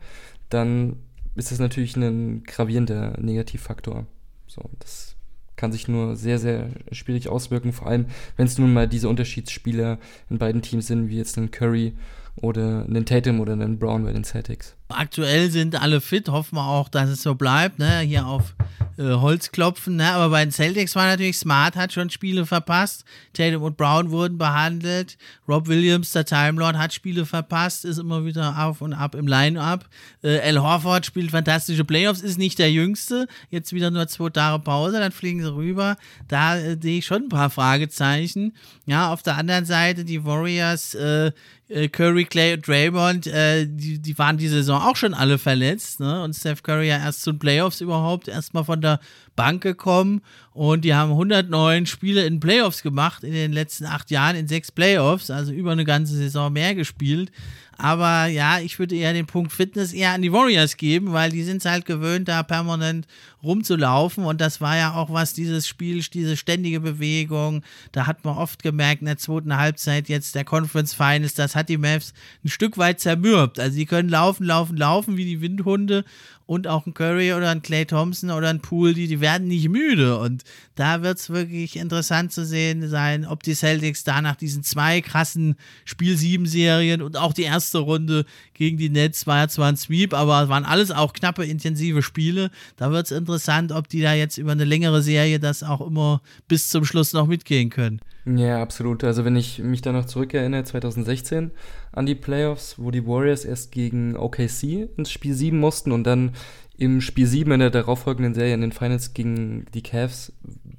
[0.48, 0.96] dann
[1.34, 4.06] ist das natürlich ein gravierender Negativfaktor.
[4.46, 5.16] So, das
[5.56, 9.98] kann sich nur sehr, sehr schwierig auswirken, vor allem wenn es nun mal diese Unterschiedsspieler
[10.30, 11.94] in beiden Teams sind, wie jetzt ein Curry
[12.36, 14.76] oder einen Tatum oder einen Brown bei den Celtics.
[14.88, 18.00] Aktuell sind alle fit, hoffen wir auch, dass es so bleibt, ne?
[18.00, 18.54] hier auf
[18.98, 20.12] äh, Holz klopfen, ne?
[20.12, 24.38] aber bei den Celtics war natürlich Smart, hat schon Spiele verpasst, Tatum und Brown wurden
[24.38, 25.18] behandelt,
[25.48, 29.26] Rob Williams, der Time Lord, hat Spiele verpasst, ist immer wieder auf und ab im
[29.26, 29.88] Line-Up,
[30.22, 34.62] äh, Al Horford spielt fantastische Playoffs, ist nicht der Jüngste, jetzt wieder nur zwei Tage
[34.62, 35.96] Pause, dann fliegen sie rüber,
[36.28, 40.94] da äh, sehe ich schon ein paar Fragezeichen, ja, auf der anderen Seite die Warriors,
[40.94, 41.32] äh,
[41.68, 46.00] äh, Curry, Clay und Draymond, äh, die, die waren die Saison auch schon alle verletzt,
[46.00, 46.22] ne?
[46.22, 49.00] Und Steph Curry ja erst zu den Playoffs überhaupt erstmal von der
[49.34, 54.36] Bank gekommen und die haben 109 Spiele in Playoffs gemacht in den letzten acht Jahren
[54.36, 57.30] in sechs Playoffs, also über eine ganze Saison mehr gespielt.
[57.78, 61.42] Aber ja, ich würde eher den Punkt Fitness eher an die Warriors geben, weil die
[61.42, 63.06] sind es halt gewöhnt, da permanent
[63.42, 64.24] rumzulaufen.
[64.24, 67.62] Und das war ja auch was, dieses Spiel, diese ständige Bewegung.
[67.92, 71.68] Da hat man oft gemerkt, in der zweiten Halbzeit jetzt der Conference Finals, das hat
[71.68, 73.60] die Mavs ein Stück weit zermürbt.
[73.60, 76.04] Also die können laufen, laufen, laufen wie die Windhunde
[76.46, 79.68] und auch ein Curry oder ein Clay Thompson oder ein Poole, die, die werden nicht
[79.68, 80.18] müde.
[80.18, 80.44] Und
[80.76, 85.00] da wird es wirklich interessant zu sehen sein, ob die Celtics da nach diesen zwei
[85.00, 89.68] krassen Spiel 7 Serien und auch die erste Runde gegen die Nets war ja zwar
[89.68, 92.50] ein Sweep, aber es waren alles auch knappe, intensive Spiele.
[92.76, 96.22] Da wird es interessant, ob die da jetzt über eine längere Serie das auch immer
[96.46, 98.00] bis zum Schluss noch mitgehen können.
[98.26, 99.04] Ja, absolut.
[99.04, 101.52] Also wenn ich mich da noch zurückerinnere, 2016
[101.96, 106.32] an die Playoffs, wo die Warriors erst gegen OKC ins Spiel 7 mussten und dann
[106.76, 110.32] im Spiel 7 in der darauffolgenden Serie in den Finals gegen die Cavs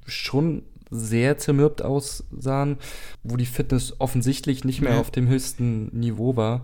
[0.06, 2.78] schon sehr zermürbt aussahen,
[3.24, 5.00] wo die Fitness offensichtlich nicht mehr ja.
[5.00, 6.62] auf dem höchsten Niveau war.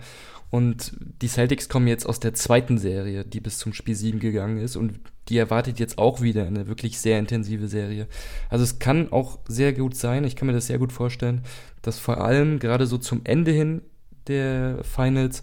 [0.51, 4.59] Und die Celtics kommen jetzt aus der zweiten Serie, die bis zum Spiel 7 gegangen
[4.59, 4.75] ist.
[4.75, 8.07] Und die erwartet jetzt auch wieder eine wirklich sehr intensive Serie.
[8.49, 11.41] Also es kann auch sehr gut sein, ich kann mir das sehr gut vorstellen,
[11.82, 13.82] dass vor allem gerade so zum Ende hin
[14.28, 15.41] der Finals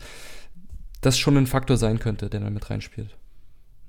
[1.01, 3.16] das schon ein Faktor sein könnte, der da mit reinspielt.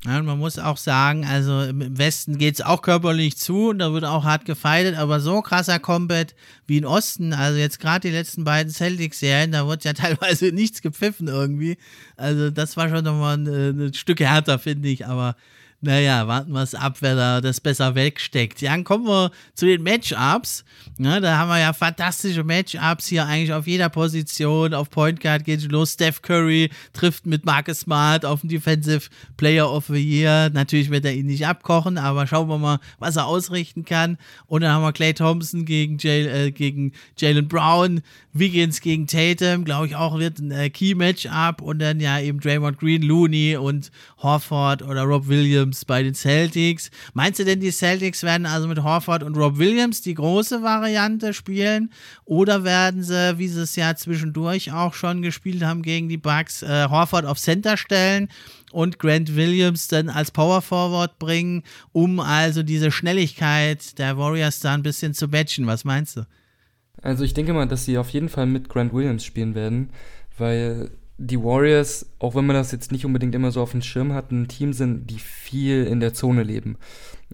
[0.04, 3.94] Ja, man muss auch sagen, also im Westen geht es auch körperlich zu und da
[3.94, 6.34] wird auch hart gefeitet, aber so krasser Combat
[6.66, 10.82] wie im Osten, also jetzt gerade die letzten beiden Celtics-Serien, da wird ja teilweise nichts
[10.82, 11.78] gepfiffen irgendwie.
[12.18, 15.36] Also das war schon nochmal ein, ein Stück härter, finde ich, aber
[15.84, 18.62] naja, warten wir es ab, wer da das besser wegsteckt.
[18.62, 20.64] Ja, dann kommen wir zu den Matchups.
[21.00, 24.76] Ja, da haben wir ja fantastische Matchups hier eigentlich auf jeder Position.
[24.76, 25.94] Auf Point Guard geht es los.
[25.94, 30.52] Steph Curry trifft mit Marcus Smart auf den Defensive Player of the Year.
[30.54, 34.20] Natürlich wird er ihn nicht abkochen, aber schauen wir mal, was er ausrichten kann.
[34.46, 38.02] Und dann haben wir Clay Thompson gegen, Jay, äh, gegen Jalen Brown.
[38.34, 41.62] Wiggins gegen Tatum, glaube ich auch, wird ein äh, Key-Matchup.
[41.62, 46.92] Und dann ja eben Draymond Green, Looney und Horford oder Rob Williams bei den Celtics.
[47.14, 51.34] Meinst du denn, die Celtics werden also mit Horford und Rob Williams die große Variante
[51.34, 51.92] spielen?
[52.26, 56.62] Oder werden sie, wie sie es ja zwischendurch auch schon gespielt haben gegen die Bucks,
[56.64, 58.30] äh, Horford auf Center stellen?
[58.72, 64.74] und Grant Williams dann als Power Forward bringen, um also diese Schnelligkeit der Warriors da
[64.74, 65.68] ein bisschen zu matchen.
[65.68, 66.26] Was meinst du?
[67.02, 69.90] Also ich denke mal, dass sie auf jeden Fall mit Grant Williams spielen werden,
[70.38, 70.92] weil
[71.22, 74.32] die Warriors, auch wenn man das jetzt nicht unbedingt immer so auf dem Schirm hat,
[74.32, 76.78] ein Team sind, die viel in der Zone leben.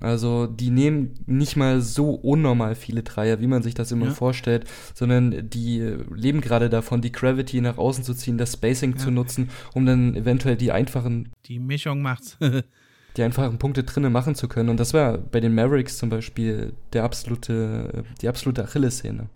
[0.01, 4.11] Also die nehmen nicht mal so unnormal viele Dreier, wie man sich das immer ja.
[4.11, 5.79] vorstellt, sondern die
[6.13, 8.97] leben gerade davon, die Gravity nach außen zu ziehen, das Spacing ja.
[8.97, 11.31] zu nutzen, um dann eventuell die einfachen...
[11.45, 12.37] Die Mischung macht's.
[13.17, 14.69] die einfachen Punkte drinnen machen zu können.
[14.69, 19.29] Und das war bei den Mavericks zum Beispiel der absolute, die absolute Achillessehne.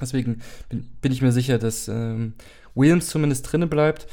[0.00, 2.32] Deswegen bin, bin, ich mir sicher, dass ähm,
[2.74, 4.06] Williams zumindest drinne bleibt.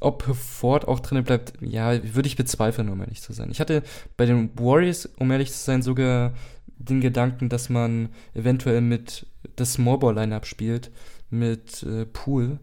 [0.00, 3.50] Ob Ford auch drinne bleibt, ja, würde ich bezweifeln, um ehrlich zu sein.
[3.50, 3.82] Ich hatte
[4.16, 6.34] bei den Warriors, um ehrlich zu sein, sogar
[6.78, 9.26] den Gedanken, dass man eventuell mit
[9.56, 10.90] das Smallball-Line-Up spielt,
[11.30, 12.58] mit äh, Pool,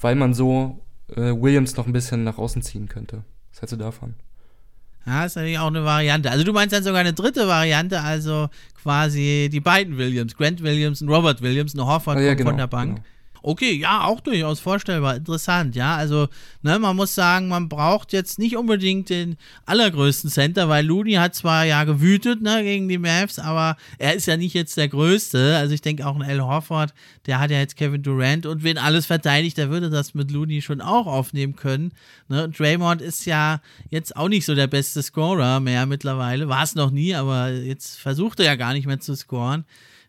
[0.00, 0.80] weil man so
[1.14, 3.22] äh, Williams noch ein bisschen nach außen ziehen könnte.
[3.52, 4.14] Was hältst du davon?
[5.06, 6.30] Ja, ist natürlich auch eine Variante.
[6.30, 8.48] Also du meinst dann sogar eine dritte Variante, also
[8.82, 12.66] quasi die beiden Williams, Grant Williams und Robert Williams, eine Horford ja, genau, von der
[12.66, 12.96] Bank.
[12.96, 13.06] Genau.
[13.46, 15.14] Okay, ja, auch durchaus vorstellbar.
[15.14, 15.94] Interessant, ja.
[15.94, 16.26] Also,
[16.62, 19.36] ne, man muss sagen, man braucht jetzt nicht unbedingt den
[19.66, 24.26] allergrößten Center, weil Looney hat zwar ja gewütet, ne, gegen die Mavs, aber er ist
[24.26, 25.56] ja nicht jetzt der Größte.
[25.58, 26.92] Also, ich denke auch ein Al Horford,
[27.26, 30.60] der hat ja jetzt Kevin Durant und wenn alles verteidigt, der würde das mit Looney
[30.60, 31.92] schon auch aufnehmen können.
[32.26, 32.48] Ne?
[32.48, 36.48] Draymond ist ja jetzt auch nicht so der beste Scorer mehr mittlerweile.
[36.48, 39.64] War es noch nie, aber jetzt versucht er ja gar nicht mehr zu scoren.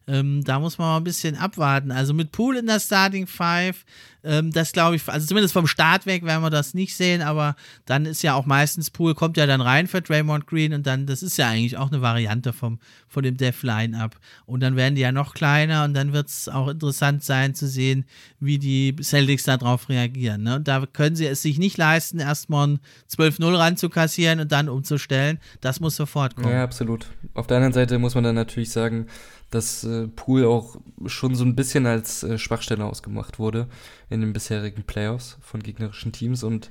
[0.08, 1.91] Ähm, da muss man mal ein bisschen abwarten.
[1.91, 3.84] Also mit Pool in der Starting Five,
[4.24, 7.55] ähm, das glaube ich, also zumindest vom Start weg werden wir das nicht sehen, aber
[7.86, 11.05] dann ist ja auch meistens Pool, kommt ja dann rein für Draymond Green und dann,
[11.08, 14.16] das ist ja eigentlich auch eine Variante vom, von dem Death Line-Up.
[14.45, 17.68] Und dann werden die ja noch kleiner und dann wird es auch interessant sein zu
[17.68, 18.05] sehen,
[18.39, 20.43] wie die Celtics darauf reagieren.
[20.43, 20.55] Ne?
[20.55, 22.80] Und da können sie es sich nicht leisten, erstmal ein
[23.12, 25.39] 12-0 ranzukassieren und dann umzustellen.
[25.60, 26.51] Das muss sofort kommen.
[26.51, 27.08] Ja, absolut.
[27.34, 29.08] Auf der anderen Seite muss man dann natürlich sagen,
[29.49, 30.75] dass äh, Pool auch
[31.05, 33.67] schon so ein bisschen als äh, Schwachstelle ausgemacht wurde
[34.09, 36.69] in den bisherigen Playoffs von gegnerischen Teams und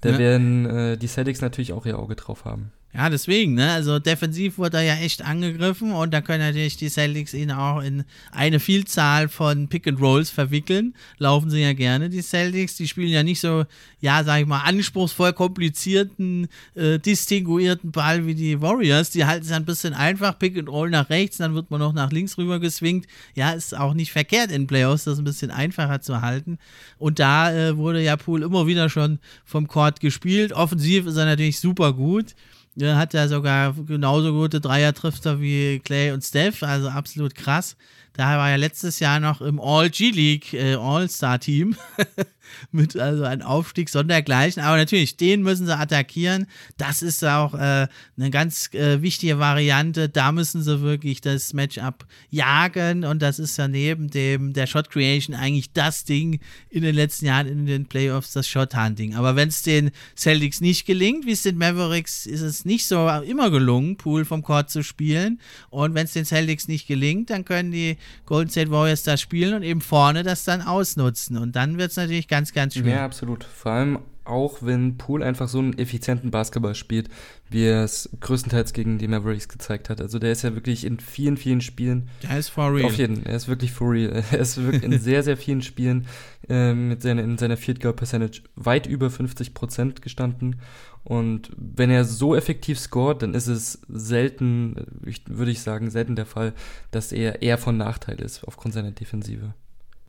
[0.00, 0.18] da ja.
[0.18, 2.72] werden äh, die Celtics natürlich auch ihr Auge drauf haben.
[2.94, 3.70] Ja, deswegen, ne?
[3.72, 7.82] Also defensiv wurde er ja echt angegriffen und da können natürlich die Celtics ihn auch
[7.82, 10.94] in eine Vielzahl von Pick and Rolls verwickeln.
[11.18, 12.76] Laufen sie ja gerne, die Celtics.
[12.76, 13.66] Die spielen ja nicht so,
[14.00, 19.10] ja, sag ich mal, anspruchsvoll komplizierten, äh, distinguierten Ball wie die Warriors.
[19.10, 21.92] Die halten es ein bisschen einfach, Pick and Roll nach rechts, dann wird man noch
[21.92, 23.06] nach links rüber geswingt.
[23.34, 26.58] Ja, ist auch nicht verkehrt in Playoffs, das ein bisschen einfacher zu halten.
[26.96, 30.54] Und da äh, wurde ja Pool immer wieder schon vom Court gespielt.
[30.54, 32.34] Offensiv ist er natürlich super gut.
[32.80, 37.76] Er hat ja sogar genauso gute Dreier-Trifter wie Clay und Steph, also absolut krass.
[38.18, 41.76] Da war ja letztes Jahr noch im All-G-League äh, All-Star-Team
[42.72, 44.60] mit also einem Aufstieg sondergleichen.
[44.60, 46.48] Aber natürlich, den müssen sie attackieren.
[46.78, 50.08] Das ist auch äh, eine ganz äh, wichtige Variante.
[50.08, 53.04] Da müssen sie wirklich das Matchup jagen.
[53.04, 56.40] Und das ist ja neben dem der Shot Creation eigentlich das Ding
[56.70, 59.14] in den letzten Jahren in den Playoffs, das Shot Hunting.
[59.14, 63.08] Aber wenn es den Celtics nicht gelingt, wie es den Mavericks, ist es nicht so
[63.08, 65.40] immer gelungen, Pool vom Court zu spielen.
[65.70, 67.96] Und wenn es den Celtics nicht gelingt, dann können die
[68.26, 71.36] Golden State Warriors das spielen und eben vorne das dann ausnutzen.
[71.38, 72.96] Und dann wird es natürlich ganz, ganz schwer.
[72.96, 73.44] Ja, absolut.
[73.44, 73.98] Vor allem
[74.28, 77.08] auch, wenn Poole einfach so einen effizienten Basketball spielt,
[77.50, 80.00] wie er es größtenteils gegen die Mavericks gezeigt hat.
[80.00, 82.10] Also der ist ja wirklich in vielen, vielen Spielen.
[82.22, 82.86] Der ist for real.
[82.86, 84.22] Auf jeden, er ist wirklich for real.
[84.30, 86.06] Er ist wirklich in sehr, sehr vielen Spielen
[86.48, 90.60] äh, mit seiner, in seiner Field Goal Percentage weit über 50 Prozent gestanden.
[91.08, 94.76] Und wenn er so effektiv scoret, dann ist es selten,
[95.24, 96.52] würde ich sagen, selten der Fall,
[96.90, 99.54] dass er eher von Nachteil ist aufgrund seiner Defensive.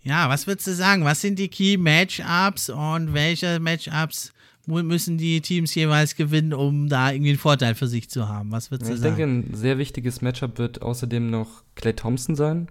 [0.03, 1.05] Ja, was würdest du sagen?
[1.05, 4.33] Was sind die Key Matchups und welche Matchups
[4.65, 8.51] müssen die Teams jeweils gewinnen, um da irgendwie einen Vorteil für sich zu haben?
[8.51, 9.13] Was würdest du ich sagen?
[9.13, 12.67] Ich denke, ein sehr wichtiges Matchup wird außerdem noch Clay Thompson sein.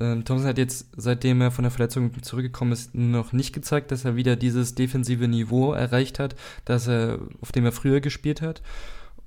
[0.00, 4.04] Ähm, Thompson hat jetzt, seitdem er von der Verletzung zurückgekommen ist, noch nicht gezeigt, dass
[4.04, 8.62] er wieder dieses defensive Niveau erreicht hat, dass er, auf dem er früher gespielt hat.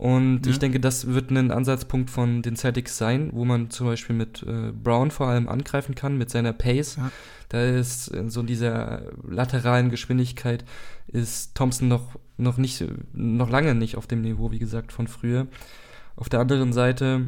[0.01, 0.51] Und ja.
[0.51, 4.41] ich denke, das wird ein Ansatzpunkt von den Celtics sein, wo man zum Beispiel mit
[4.41, 6.95] äh, Brown vor allem angreifen kann, mit seiner Pace.
[6.95, 7.11] Ja.
[7.49, 10.65] Da ist äh, so dieser lateralen Geschwindigkeit
[11.05, 15.45] ist Thompson noch, noch nicht, noch lange nicht auf dem Niveau, wie gesagt, von früher.
[16.15, 17.27] Auf der anderen Seite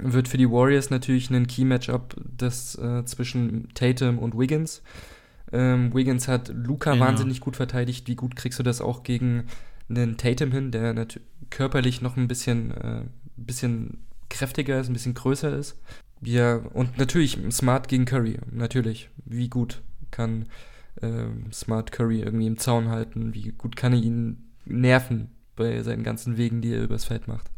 [0.00, 4.82] wird für die Warriors natürlich ein Key-Matchup das äh, zwischen Tatum und Wiggins.
[5.52, 7.06] Ähm, Wiggins hat Luca genau.
[7.06, 8.08] wahnsinnig gut verteidigt.
[8.08, 9.44] Wie gut kriegst du das auch gegen
[9.88, 11.06] einen Tatum hin, der
[11.50, 13.02] körperlich noch ein bisschen, äh,
[13.36, 15.80] bisschen kräftiger ist, ein bisschen größer ist.
[16.22, 19.10] Ja, und natürlich Smart gegen Curry, natürlich.
[19.24, 20.46] Wie gut kann
[21.00, 23.34] äh, Smart Curry irgendwie im Zaun halten?
[23.34, 27.50] Wie gut kann er ihn nerven bei seinen ganzen Wegen, die er übers Feld macht?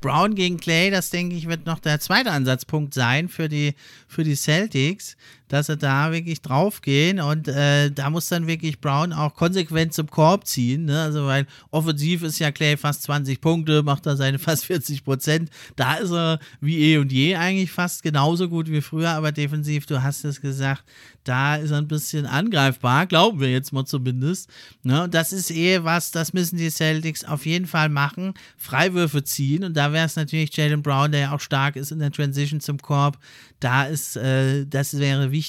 [0.00, 3.74] Brown gegen Clay, das denke ich, wird noch der zweite Ansatzpunkt sein für die,
[4.08, 5.16] für die Celtics
[5.50, 10.08] dass sie da wirklich draufgehen und äh, da muss dann wirklich Brown auch konsequent zum
[10.08, 10.84] Korb ziehen.
[10.84, 11.02] Ne?
[11.02, 15.50] Also, weil offensiv ist ja Clay fast 20 Punkte, macht er seine fast 40 Prozent.
[15.74, 19.86] Da ist er wie eh und je eigentlich fast genauso gut wie früher, aber defensiv,
[19.86, 20.84] du hast es gesagt,
[21.24, 24.48] da ist er ein bisschen angreifbar, glauben wir jetzt mal zumindest.
[24.84, 25.02] Ne?
[25.04, 29.64] Und das ist eh was, das müssen die Celtics auf jeden Fall machen, Freiwürfe ziehen
[29.64, 32.60] und da wäre es natürlich Jalen Brown, der ja auch stark ist in der Transition
[32.60, 33.18] zum Korb,
[33.58, 35.39] da ist, äh, das wäre wichtig.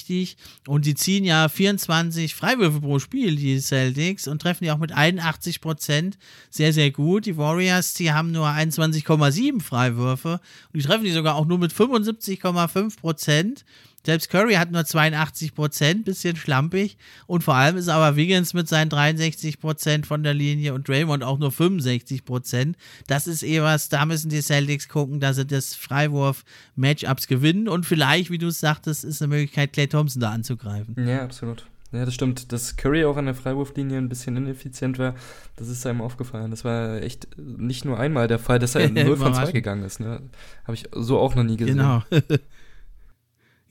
[0.66, 4.92] Und die ziehen ja 24 Freiwürfe pro Spiel, die Celtics, und treffen die auch mit
[4.92, 6.18] 81 Prozent
[6.50, 7.26] sehr, sehr gut.
[7.26, 10.40] Die Warriors, die haben nur 21,7 Freiwürfe
[10.72, 13.64] und die treffen die sogar auch nur mit 75,5 Prozent.
[14.04, 16.96] Selbst Curry hat nur 82 Prozent, bisschen schlampig.
[17.26, 21.22] Und vor allem ist aber Wiggins mit seinen 63 Prozent von der Linie und Draymond
[21.22, 22.76] auch nur 65 Prozent.
[23.06, 27.68] Das ist eh was, da müssen die Celtics gucken, dass sie das Freiwurf-Matchups gewinnen.
[27.68, 30.96] Und vielleicht, wie du es sagtest, ist eine Möglichkeit, Clay Thompson da anzugreifen.
[31.06, 31.66] Ja, absolut.
[31.92, 32.52] Ja, das stimmt.
[32.52, 35.14] Dass Curry auch an der Freiwurflinie ein bisschen ineffizient war,
[35.56, 36.50] das ist einem aufgefallen.
[36.50, 40.00] Das war echt nicht nur einmal der Fall, dass er 0 von 2 gegangen ist.
[40.00, 40.22] Ne?
[40.64, 41.76] Habe ich so auch noch nie gesehen.
[41.76, 42.02] Genau.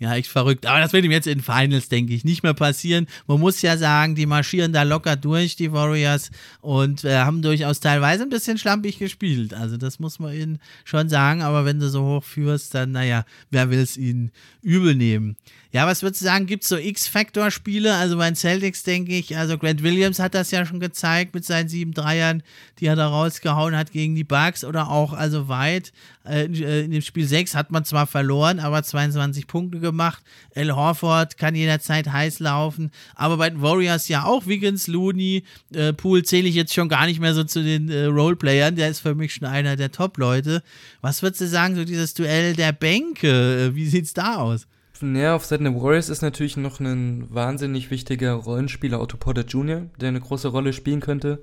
[0.01, 0.65] Ja, echt verrückt.
[0.65, 3.05] Aber das wird ihm jetzt in Finals, denke ich, nicht mehr passieren.
[3.27, 7.81] Man muss ja sagen, die marschieren da locker durch, die Warriors, und äh, haben durchaus
[7.81, 9.53] teilweise ein bisschen schlampig gespielt.
[9.53, 11.43] Also das muss man ihnen schon sagen.
[11.43, 14.31] Aber wenn du so hoch führst, dann, naja, wer will es ihnen
[14.63, 15.37] übel nehmen?
[15.73, 17.95] Ja, was würdest du sagen, gibt es so X-Factor-Spiele?
[17.95, 21.45] Also bei den Celtics denke ich, also Grant Williams hat das ja schon gezeigt mit
[21.45, 22.43] seinen sieben Dreiern,
[22.79, 25.93] die er da rausgehauen hat gegen die Bucks oder auch also weit.
[26.25, 30.23] Äh, äh in dem Spiel 6 hat man zwar verloren, aber 22 Punkte gemacht.
[30.55, 35.93] Al Horford kann jederzeit heiß laufen, aber bei den Warriors ja auch Wiggins, Looney, äh,
[35.93, 38.99] Pool zähle ich jetzt schon gar nicht mehr so zu den äh, Roleplayern, der ist
[38.99, 40.63] für mich schon einer der Top-Leute.
[41.01, 44.67] Was würdest du sagen, so dieses Duell der Bänke, äh, wie sieht's da aus?
[45.01, 49.87] Ja, auf Seiten der Warriors ist natürlich noch ein wahnsinnig wichtiger Rollenspieler Otto Porter Jr.,
[49.99, 51.41] der eine große Rolle spielen könnte.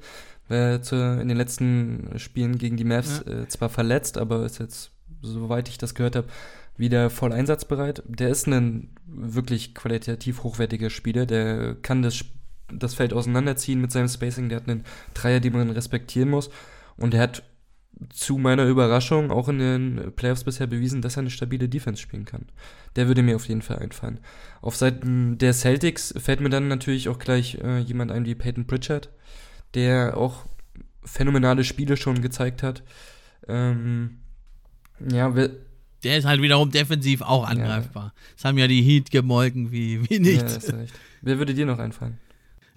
[0.48, 0.80] War
[1.20, 3.42] in den letzten Spielen gegen die Mavs ja.
[3.42, 6.28] äh, zwar verletzt, aber ist jetzt, soweit ich das gehört habe,
[6.78, 8.02] wieder voll einsatzbereit.
[8.06, 12.24] Der ist ein wirklich qualitativ hochwertiger Spieler, der kann das,
[12.72, 16.50] das Feld auseinanderziehen mit seinem Spacing, der hat einen Dreier, den man respektieren muss
[16.96, 17.42] und der hat
[18.10, 22.24] zu meiner Überraschung auch in den Playoffs bisher bewiesen, dass er eine stabile Defense spielen
[22.24, 22.46] kann.
[22.96, 24.20] Der würde mir auf jeden Fall einfallen.
[24.60, 28.66] Auf Seiten der Celtics fällt mir dann natürlich auch gleich äh, jemand ein wie Peyton
[28.66, 29.10] Pritchard,
[29.74, 30.44] der auch
[31.04, 32.82] phänomenale Spiele schon gezeigt hat.
[33.48, 34.18] Ähm,
[35.10, 35.34] ja,
[36.04, 38.04] Der ist halt wiederum defensiv auch angreifbar.
[38.04, 38.12] Ja.
[38.36, 40.68] Das haben ja die Heat gemolken wie, wie nichts.
[40.68, 40.74] Ja,
[41.22, 42.18] Wer würde dir noch einfallen?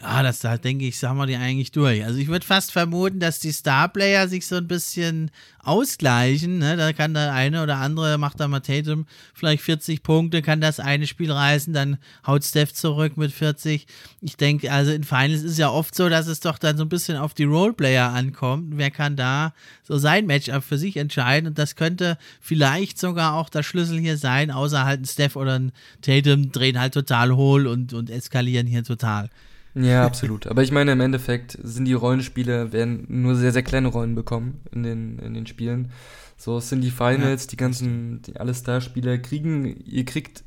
[0.02, 2.04] Ja, das da denke ich, sagen wir die eigentlich durch.
[2.04, 5.30] Also ich würde fast vermuten, dass die Starplayer sich so ein bisschen
[5.60, 6.58] ausgleichen.
[6.58, 6.76] Ne?
[6.76, 10.80] Da kann der eine oder andere, macht da mal Tatum vielleicht 40 Punkte, kann das
[10.80, 13.86] eine Spiel reißen, dann haut Steph zurück mit 40.
[14.22, 16.90] Ich denke, also in Finals ist ja oft so, dass es doch dann so ein
[16.90, 18.78] bisschen auf die Roleplayer ankommt.
[18.78, 21.48] Wer kann da so sein Matchup für sich entscheiden?
[21.48, 25.60] Und das könnte vielleicht sogar auch der Schlüssel hier sein, außer halt ein Steph oder
[25.60, 25.72] ein
[26.02, 29.30] Tatum drehen halt total hohl und, und eskalieren hier total.
[29.74, 30.48] Ja, absolut.
[30.48, 34.62] Aber ich meine, im Endeffekt sind die Rollenspiele, werden nur sehr, sehr kleine Rollen bekommen
[34.72, 35.92] in den, in den Spielen.
[36.38, 37.50] So, es sind die Finals, ja.
[37.52, 40.44] die ganzen, die, alle Starspieler kriegen, ihr kriegt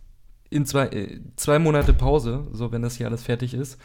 [0.51, 3.79] in zwei, äh, zwei Monate Pause, so wenn das hier alles fertig ist.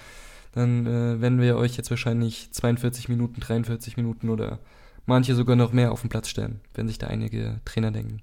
[0.51, 4.59] Dann äh, werden wir euch jetzt wahrscheinlich 42 Minuten, 43 Minuten oder
[5.05, 8.21] manche sogar noch mehr auf den Platz stellen, wenn sich da einige Trainer denken.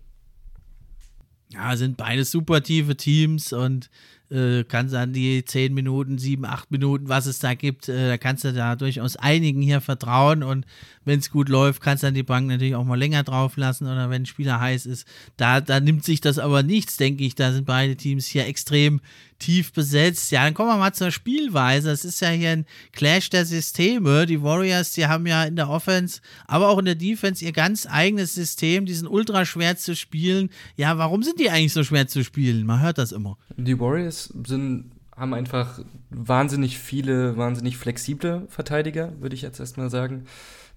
[1.50, 3.88] Ja, sind beides super tiefe Teams und
[4.30, 8.18] äh, kannst an die 10 Minuten, 7, 8 Minuten, was es da gibt, äh, da
[8.18, 10.66] kannst du da durchaus einigen hier vertrauen und
[11.06, 13.86] wenn es gut läuft, kannst du dann die Bank natürlich auch mal länger drauf lassen
[13.86, 15.06] oder wenn ein Spieler heiß ist.
[15.36, 17.36] Da, da nimmt sich das aber nichts, denke ich.
[17.36, 19.00] Da sind beide Teams hier extrem
[19.38, 20.30] tief besetzt.
[20.32, 21.90] Ja, dann kommen wir mal zur Spielweise.
[21.90, 24.26] Es ist ja hier ein Clash der Systeme.
[24.26, 27.86] Die Warriors, die haben ja in der Offense, aber auch in der Defense ihr ganz
[27.88, 28.86] eigenes System.
[28.86, 30.50] Die sind ultra schwer zu spielen.
[30.76, 32.66] Ja, warum sind die eigentlich so schwer zu spielen?
[32.66, 33.38] Man hört das immer.
[33.56, 40.26] Die Warriors sind haben einfach wahnsinnig viele, wahnsinnig flexible Verteidiger, würde ich jetzt erstmal sagen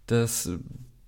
[0.09, 0.49] dass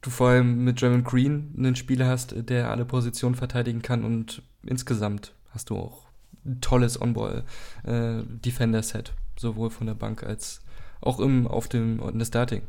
[0.02, 4.42] du vor allem mit Draymond Green einen Spieler hast, der alle Positionen verteidigen kann und
[4.64, 6.04] insgesamt hast du auch
[6.46, 10.62] ein tolles On-Ball-Defender-Set, äh, sowohl von der Bank als
[11.02, 12.62] auch im, auf dem in der Starting.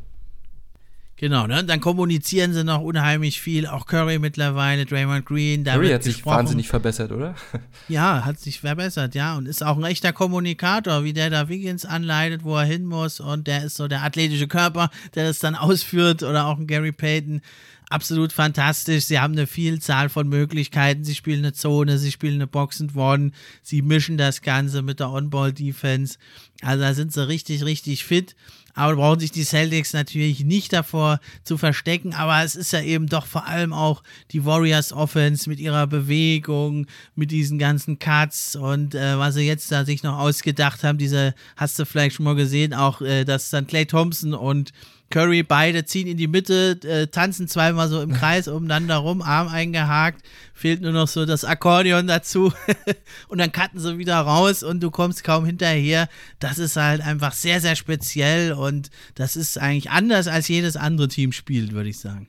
[1.23, 1.62] Genau, ne?
[1.62, 3.68] Dann kommunizieren sie noch unheimlich viel.
[3.68, 5.62] Auch Curry mittlerweile, Draymond Green.
[5.62, 7.37] Curry hat sich wahnsinnig verbessert, oder?
[7.89, 9.37] Ja, hat sich verbessert, ja.
[9.37, 13.20] Und ist auch ein echter Kommunikator, wie der da Wiggins anleitet, wo er hin muss.
[13.20, 16.25] Und der ist so der athletische Körper, der das dann ausführt.
[16.25, 17.41] Oder auch ein Gary Payton.
[17.89, 19.05] Absolut fantastisch.
[19.05, 21.05] Sie haben eine Vielzahl von Möglichkeiten.
[21.05, 23.31] Sie spielen eine Zone, sie spielen eine Box and One.
[23.62, 26.18] Sie mischen das Ganze mit der On-Ball-Defense.
[26.62, 28.35] Also da sind sie richtig, richtig fit.
[28.75, 32.14] Aber brauchen sich die Celtics natürlich nicht davor zu verstecken.
[32.14, 36.87] Aber es ist ja eben doch vor allem auch die Warriors Offense mit ihrer Bewegung,
[37.14, 40.99] mit diesen ganzen Cuts und äh, was sie jetzt da sich noch ausgedacht haben.
[40.99, 44.73] Diese hast du vielleicht schon mal gesehen, auch äh, dass dann Clay Thompson und
[45.13, 49.49] Curry beide ziehen in die Mitte, äh, tanzen zweimal so im Kreis umeinander rum, Arm
[49.49, 52.53] eingehakt, fehlt nur noch so das Akkordeon dazu
[53.29, 56.09] und dann cutten sie wieder raus und du kommst kaum hinterher.
[56.41, 61.09] Das ist halt einfach sehr, sehr speziell und das ist eigentlich anders als jedes andere
[61.09, 62.29] Team spielt, würde ich sagen.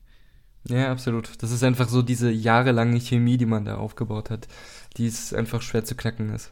[0.67, 1.41] Ja, absolut.
[1.41, 4.47] Das ist einfach so diese jahrelange Chemie, die man da aufgebaut hat,
[4.97, 6.51] die es einfach schwer zu knacken ist.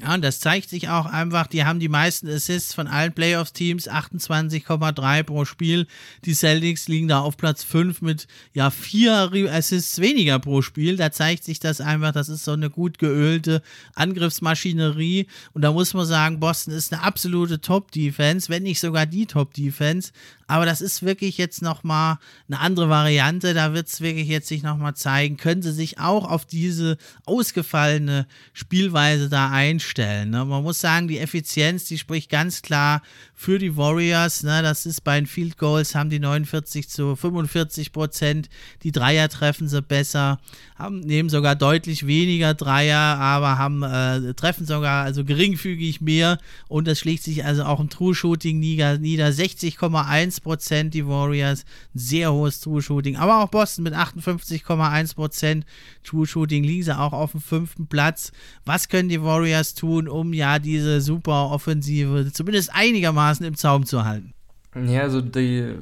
[0.00, 3.88] Ja, und das zeigt sich auch einfach, die haben die meisten Assists von allen Playoffs-Teams,
[3.88, 5.86] 28,3 pro Spiel.
[6.24, 10.96] Die Celtics liegen da auf Platz 5 mit ja vier Assists weniger pro Spiel.
[10.96, 13.62] Da zeigt sich das einfach, das ist so eine gut geölte
[13.94, 15.26] Angriffsmaschinerie.
[15.52, 20.12] Und da muss man sagen, Boston ist eine absolute Top-Defense, wenn nicht sogar die Top-Defense.
[20.46, 22.18] Aber das ist wirklich jetzt nochmal
[22.48, 23.54] eine andere Variante.
[23.54, 25.36] Da wird es wirklich jetzt sich nochmal zeigen.
[25.36, 29.81] Können sie sich auch auf diese ausgefallene Spielweise da einstellen?
[30.30, 30.44] Ne?
[30.44, 33.02] Man muss sagen, die Effizienz, die spricht ganz klar
[33.34, 34.42] für die Warriors.
[34.42, 34.62] Ne?
[34.62, 38.48] Das ist bei den Field Goals, haben die 49 zu 45 Prozent.
[38.82, 40.40] Die Dreier treffen sie besser,
[40.82, 46.38] haben, nehmen sogar deutlich weniger Dreier, aber haben, äh, treffen sogar also geringfügig mehr.
[46.68, 48.98] Und das schlägt sich also auch im True Shooting nieder.
[48.98, 51.64] nieder 60,1 Prozent die Warriors,
[51.94, 55.66] sehr hohes True Shooting, aber auch Boston mit 58,1 Prozent
[56.02, 58.32] True Shooting liegen sie auch auf dem fünften Platz.
[58.64, 64.04] Was können die Warriors tun, um ja diese super Offensive zumindest einigermaßen im Zaum zu
[64.04, 64.34] halten?
[64.74, 65.74] Ja, also die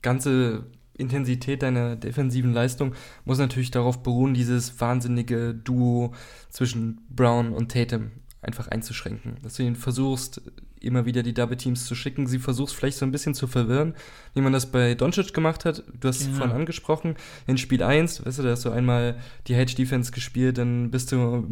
[0.00, 0.64] ganze
[0.96, 2.94] Intensität deiner defensiven Leistung
[3.24, 6.14] muss natürlich darauf beruhen, dieses wahnsinnige Duo
[6.50, 9.36] zwischen Brown und Tatum einfach einzuschränken.
[9.42, 10.40] Dass du ihn versuchst,
[10.80, 12.26] immer wieder die Double Teams zu schicken.
[12.26, 13.94] Sie versucht vielleicht so ein bisschen zu verwirren,
[14.34, 15.82] wie man das bei Doncic gemacht hat.
[15.98, 16.32] Du hast es ja.
[16.34, 17.16] vorhin angesprochen.
[17.46, 19.16] In Spiel 1, weißt du, da hast du einmal
[19.48, 21.46] die Hedge Defense gespielt, dann bist du,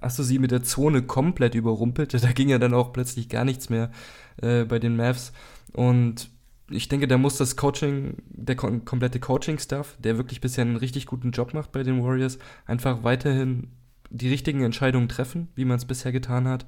[0.00, 2.14] hast du sie mit der Zone komplett überrumpelt.
[2.26, 3.90] Da ging ja dann auch plötzlich gar nichts mehr
[4.42, 5.32] äh, bei den Mavs.
[5.72, 6.28] Und
[6.68, 11.06] ich denke, da muss das Coaching, der kom komplette Coaching-Staff, der wirklich bisher einen richtig
[11.06, 13.68] guten Job macht bei den Warriors, einfach weiterhin
[14.10, 16.66] die richtigen Entscheidungen treffen, wie man es bisher getan hat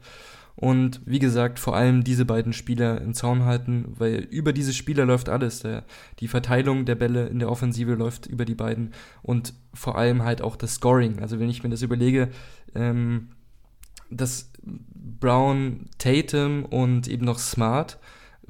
[0.61, 5.05] Und wie gesagt, vor allem diese beiden Spieler im Zaun halten, weil über diese Spieler
[5.05, 5.61] läuft alles.
[5.61, 5.85] Der,
[6.19, 8.93] die Verteilung der Bälle in der Offensive läuft über die beiden
[9.23, 11.21] und vor allem halt auch das Scoring.
[11.21, 12.31] Also wenn ich mir das überlege,
[12.75, 13.29] ähm,
[14.11, 14.51] dass
[15.21, 18.01] Brown, Tatum und eben noch Smart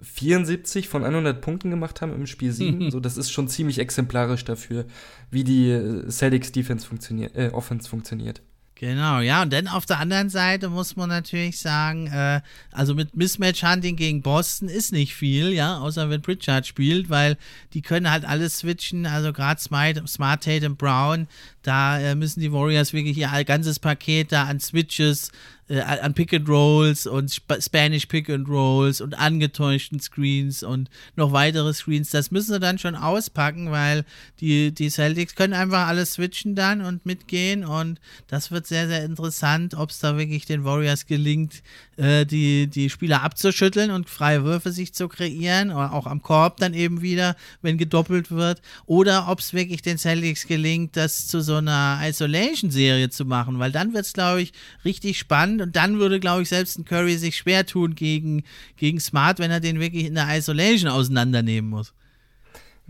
[0.03, 2.91] 74 von 100 Punkten gemacht haben im Spiel 7.
[2.91, 4.87] so, das ist schon ziemlich exemplarisch dafür,
[5.31, 8.43] wie die Celtics Defense funktioniert, äh, Offense funktioniert.
[8.79, 12.41] Genau, ja, und dann auf der anderen Seite muss man natürlich sagen, äh,
[12.71, 17.37] also mit Mismatch-Hunting gegen Boston ist nicht viel, ja, außer wenn Pritchard spielt, weil
[17.75, 21.27] die können halt alles switchen, also gerade Smart, Smart Tatum Brown,
[21.63, 25.33] da äh, müssen die Warriors wirklich ihr ganzes Paket da an Switches,
[25.69, 30.89] äh, an Pick and Rolls und Sp Spanish Pick and Rolls und angetäuschten Screens und
[31.17, 32.11] noch weitere Screens.
[32.11, 34.05] Das müssen sie dann schon auspacken, weil
[34.41, 39.05] die, die Celtics können einfach alles switchen dann und mitgehen und das wird sehr, sehr
[39.05, 41.63] interessant, ob es da wirklich den Warriors gelingt,
[41.99, 46.59] äh, die, die Spieler abzuschütteln und freie Würfe sich zu kreieren oder auch am Korb
[46.59, 51.41] dann eben wieder, wenn gedoppelt wird oder ob es wirklich den Celtics gelingt, das zu
[51.41, 54.53] so einer Isolation-Serie zu machen, weil dann wird es, glaube ich,
[54.85, 58.45] richtig spannend und dann würde, glaube ich, selbst ein Curry sich schwer tun gegen,
[58.77, 61.93] gegen Smart, wenn er den wirklich in der Isolation auseinandernehmen muss.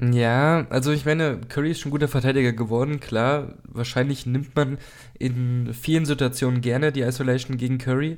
[0.00, 3.54] Ja, also ich meine, Curry ist schon guter Verteidiger geworden, klar.
[3.64, 4.78] Wahrscheinlich nimmt man
[5.18, 8.16] in vielen Situationen gerne die Isolation gegen Curry,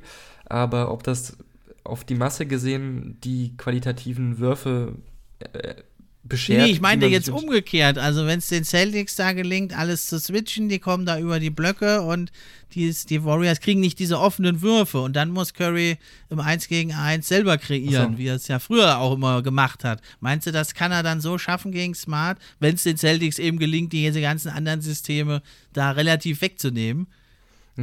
[0.51, 1.37] aber ob das
[1.83, 4.95] auf die Masse gesehen die qualitativen Würfe
[5.39, 5.75] äh,
[6.23, 6.59] beschert.
[6.59, 7.97] Nee, ich meine jetzt umgekehrt.
[7.97, 11.49] Also, wenn es den Celtics da gelingt, alles zu switchen, die kommen da über die
[11.49, 12.31] Blöcke und
[12.73, 15.97] die, die Warriors kriegen nicht diese offenen Würfe und dann muss Curry
[16.29, 18.17] im 1 gegen 1 selber kreieren, so.
[18.17, 20.01] wie er es ja früher auch immer gemacht hat.
[20.19, 23.59] Meinst du, das kann er dann so schaffen gegen Smart, wenn es den Celtics eben
[23.59, 25.41] gelingt, diese ganzen anderen Systeme
[25.73, 27.07] da relativ wegzunehmen?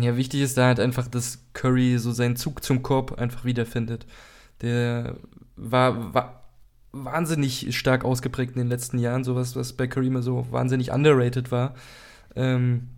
[0.03, 4.07] Ja, wichtig ist da halt einfach, dass Curry so seinen Zug zum Korb einfach wiederfindet.
[4.61, 5.17] Der
[5.57, 6.39] war, war
[6.93, 11.75] wahnsinnig stark ausgeprägt in den letzten Jahren, sowas, was bei Kareem so wahnsinnig underrated war.
[12.35, 12.89] Ähm,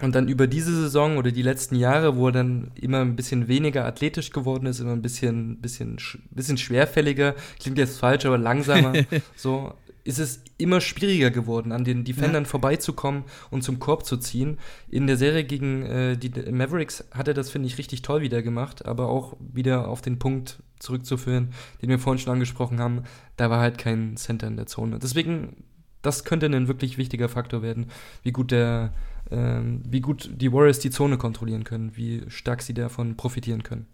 [0.00, 3.46] und dann über diese Saison oder die letzten Jahre, wo er dann immer ein bisschen
[3.46, 5.98] weniger athletisch geworden ist, immer ein bisschen, bisschen,
[6.30, 8.92] bisschen schwerfälliger, klingt jetzt falsch, aber langsamer,
[9.36, 9.72] so,
[10.04, 12.48] ist es immer schwieriger geworden, an den Defendern ja.
[12.48, 14.58] vorbeizukommen und zum Korb zu ziehen.
[14.88, 18.42] In der Serie gegen äh, die Mavericks hat er das, finde ich, richtig toll wieder
[18.42, 21.48] gemacht, aber auch wieder auf den Punkt zurückzuführen,
[21.80, 23.04] den wir vorhin schon angesprochen haben,
[23.36, 24.98] da war halt kein Center in der Zone.
[24.98, 25.64] Deswegen,
[26.02, 27.86] das könnte ein wirklich wichtiger Faktor werden,
[28.22, 28.92] wie gut der,
[29.30, 33.86] ähm, wie gut die Warriors die Zone kontrollieren können, wie stark sie davon profitieren können.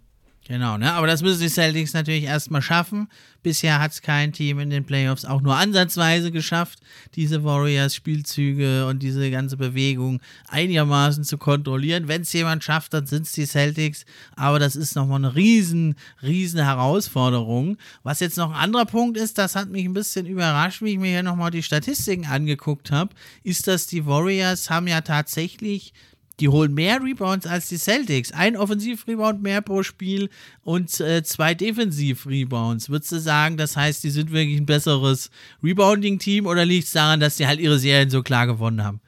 [0.50, 0.92] Genau, ne?
[0.94, 3.06] Aber das müssen die Celtics natürlich erstmal schaffen.
[3.44, 6.80] Bisher hat es kein Team in den Playoffs auch nur ansatzweise geschafft,
[7.14, 12.08] diese Warriors-Spielzüge und diese ganze Bewegung einigermaßen zu kontrollieren.
[12.08, 14.04] Wenn es jemand schafft, dann sind es die Celtics.
[14.34, 17.76] Aber das ist nochmal eine riesen, riesen Herausforderung.
[18.02, 20.98] Was jetzt noch ein anderer Punkt ist, das hat mich ein bisschen überrascht, wie ich
[20.98, 25.92] mir hier nochmal die Statistiken angeguckt habe, ist, dass die Warriors haben ja tatsächlich
[26.40, 28.32] die holen mehr Rebounds als die Celtics.
[28.32, 30.30] Ein Offensiv-Rebound mehr pro Spiel
[30.62, 32.88] und äh, zwei Defensiv-Rebounds.
[32.88, 35.30] Würdest du sagen, das heißt, die sind wirklich ein besseres
[35.62, 39.00] Rebounding-Team oder liegt es daran, dass sie halt ihre Serien so klar gewonnen haben?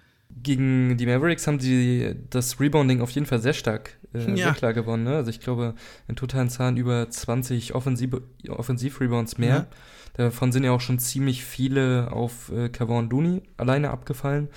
[0.43, 4.37] Gegen die Mavericks haben sie das Rebounding auf jeden Fall sehr stark, äh, ja.
[4.37, 5.05] sehr klar gewonnen.
[5.05, 5.17] Ne?
[5.17, 5.75] Also ich glaube,
[6.09, 9.49] in totalen Zahlen über 20 Offensiv-Rebounds mehr.
[9.49, 9.67] Ja.
[10.15, 14.49] Davon sind ja auch schon ziemlich viele auf äh, Kavon Looney alleine abgefallen.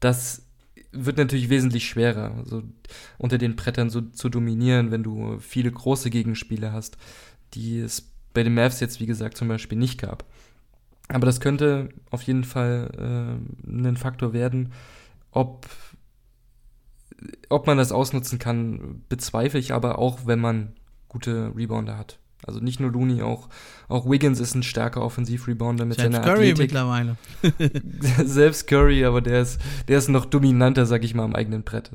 [0.00, 0.43] Das
[0.94, 2.62] wird natürlich wesentlich schwerer, so
[3.18, 6.96] unter den Brettern so zu dominieren, wenn du viele große Gegenspiele hast,
[7.54, 10.24] die es bei den Mavs jetzt, wie gesagt, zum Beispiel nicht gab.
[11.08, 12.90] Aber das könnte auf jeden Fall
[13.66, 14.72] äh, ein Faktor werden.
[15.30, 15.68] Ob,
[17.48, 20.74] ob man das ausnutzen kann, bezweifle ich aber auch, wenn man
[21.08, 22.18] gute Rebounder hat.
[22.46, 23.48] Also nicht nur Looney, auch,
[23.88, 26.58] auch Wiggins ist ein starker Offensiv-Rebounder mit Selbst seiner Curry Athletik.
[26.58, 27.16] mittlerweile.
[28.24, 31.90] Selbst Curry, aber der ist, der ist noch dominanter, sag ich mal, am eigenen Brett.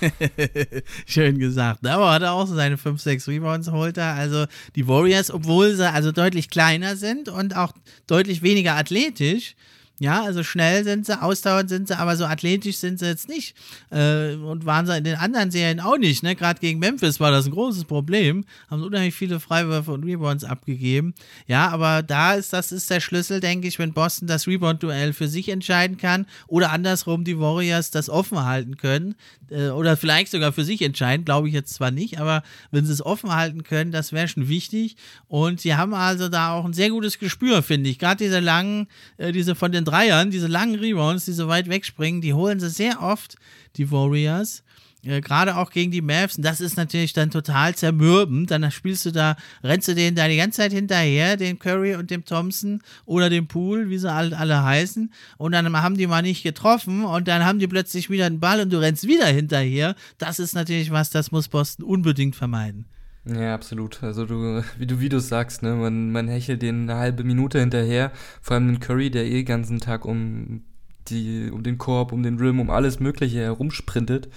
[1.06, 1.86] Schön gesagt.
[1.86, 4.14] Aber hat er auch so seine 5, 6 Rebounds holt er.
[4.14, 4.46] Also
[4.76, 7.72] die Warriors, obwohl sie also deutlich kleiner sind und auch
[8.06, 9.56] deutlich weniger athletisch,
[10.00, 13.54] ja, also schnell sind sie, ausdauernd sind sie, aber so athletisch sind sie jetzt nicht.
[13.90, 16.22] Äh, und waren sie in den anderen Serien auch nicht.
[16.22, 16.34] Ne?
[16.34, 18.46] Gerade gegen Memphis war das ein großes Problem.
[18.70, 21.12] Haben unheimlich viele Freiwürfe und Rebounds abgegeben.
[21.46, 25.28] Ja, aber da ist das ist der Schlüssel, denke ich, wenn Boston das Rebound-Duell für
[25.28, 29.16] sich entscheiden kann oder andersrum die Warriors das offen halten können.
[29.50, 32.92] Äh, oder vielleicht sogar für sich entscheiden, glaube ich jetzt zwar nicht, aber wenn sie
[32.94, 34.96] es offen halten können, das wäre schon wichtig.
[35.28, 37.98] Und sie haben also da auch ein sehr gutes Gespür, finde ich.
[37.98, 38.86] Gerade diese langen,
[39.18, 42.70] äh, diese von den Dreiern, diese langen Rebounds, die so weit wegspringen, die holen sie
[42.70, 43.36] sehr oft,
[43.76, 44.62] die Warriors.
[45.02, 46.36] äh, gerade auch gegen die Mavs.
[46.36, 48.50] Und das ist natürlich dann total zermürbend.
[48.50, 52.10] Dann spielst du da, rennst du denen da die ganze Zeit hinterher, den Curry und
[52.10, 55.12] dem Thompson oder dem Pool, wie sie alle, alle heißen.
[55.38, 58.60] Und dann haben die mal nicht getroffen und dann haben die plötzlich wieder einen Ball
[58.60, 59.94] und du rennst wieder hinterher.
[60.18, 62.84] Das ist natürlich was, das muss Boston unbedingt vermeiden.
[63.32, 64.02] Ja, absolut.
[64.02, 67.60] Also du, wie du, wie du sagst, ne, man, man hechelt den eine halbe Minute
[67.60, 68.12] hinterher,
[68.42, 70.64] vor allem den Curry, der eh den ganzen Tag um
[71.08, 74.28] die, um den Korb, um den Rim, um alles Mögliche herumsprintet.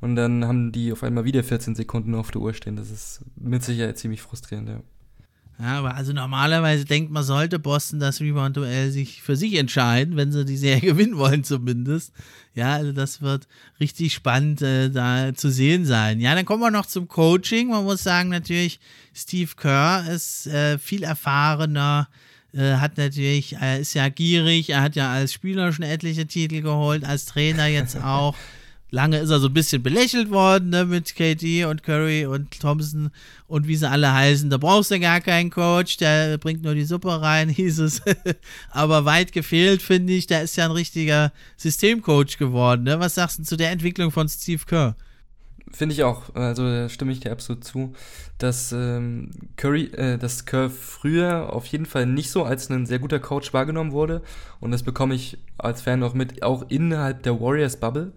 [0.00, 2.76] Und dann haben die auf einmal wieder 14 Sekunden auf der Uhr stehen.
[2.76, 4.80] Das ist mit Sicherheit ziemlich frustrierend, ja.
[5.58, 10.32] Ja, aber also normalerweise denkt man, sollte Boston das Rebound-Duell sich für sich entscheiden, wenn
[10.32, 12.12] sie die Serie gewinnen wollen zumindest.
[12.54, 13.46] Ja, also das wird
[13.78, 16.20] richtig spannend äh, da zu sehen sein.
[16.20, 17.68] Ja, dann kommen wir noch zum Coaching.
[17.68, 18.80] Man muss sagen natürlich,
[19.14, 22.08] Steve Kerr ist äh, viel erfahrener,
[22.52, 26.62] äh, hat natürlich, er ist ja gierig, er hat ja als Spieler schon etliche Titel
[26.62, 28.34] geholt, als Trainer jetzt auch.
[28.94, 33.10] Lange ist er so ein bisschen belächelt worden ne, mit KD und Curry und Thompson
[33.48, 34.50] und wie sie alle heißen.
[34.50, 38.02] Da brauchst du gar keinen Coach, der bringt nur die Suppe rein, hieß es.
[38.70, 40.28] Aber weit gefehlt, finde ich.
[40.28, 42.84] Der ist ja ein richtiger Systemcoach geworden.
[42.84, 43.00] Ne?
[43.00, 44.94] Was sagst du zu der Entwicklung von Steve Kerr?
[45.72, 47.94] Finde ich auch, also da stimme ich dir absolut zu,
[48.38, 53.00] dass ähm, Curry, äh, dass Kerr früher auf jeden Fall nicht so als ein sehr
[53.00, 54.22] guter Coach wahrgenommen wurde
[54.60, 58.12] und das bekomme ich als Fan auch mit, auch innerhalb der Warriors Bubble.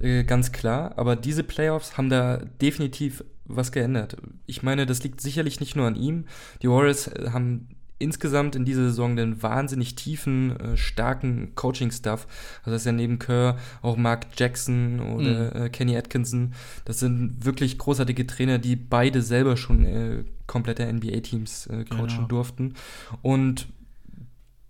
[0.00, 0.92] Äh, ganz klar.
[0.96, 4.16] Aber diese Playoffs haben da definitiv was geändert.
[4.46, 6.24] Ich meine, das liegt sicherlich nicht nur an ihm.
[6.62, 7.68] Die Warriors äh, haben
[7.98, 12.26] insgesamt in dieser Saison den wahnsinnig tiefen, äh, starken Coaching-Stuff.
[12.58, 15.62] Also das ist ja neben Kerr auch Mark Jackson oder mhm.
[15.62, 16.52] äh, Kenny Atkinson.
[16.84, 22.26] Das sind wirklich großartige Trainer, die beide selber schon äh, komplette NBA-Teams coachen genau.
[22.28, 22.74] durften.
[23.22, 23.66] Und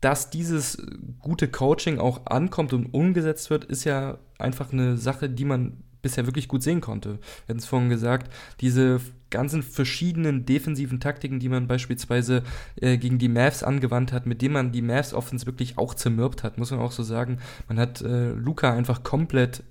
[0.06, 0.78] dass dieses
[1.18, 6.26] gute Coaching auch ankommt und umgesetzt wird, ist ja einfach eine Sache, die man bisher
[6.26, 7.14] wirklich gut sehen konnte.
[7.14, 9.00] Wir hatten es vorhin gesagt, diese
[9.30, 12.44] ganzen verschiedenen defensiven Taktiken, die man beispielsweise
[12.76, 16.44] äh, gegen die Mavs angewandt hat, mit denen man die Mavs Offense wirklich auch zermürbt
[16.44, 17.40] hat, muss man auch so sagen.
[17.66, 19.64] Man hat äh, Luca einfach komplett,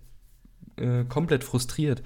[0.76, 2.04] äh, komplett frustriert.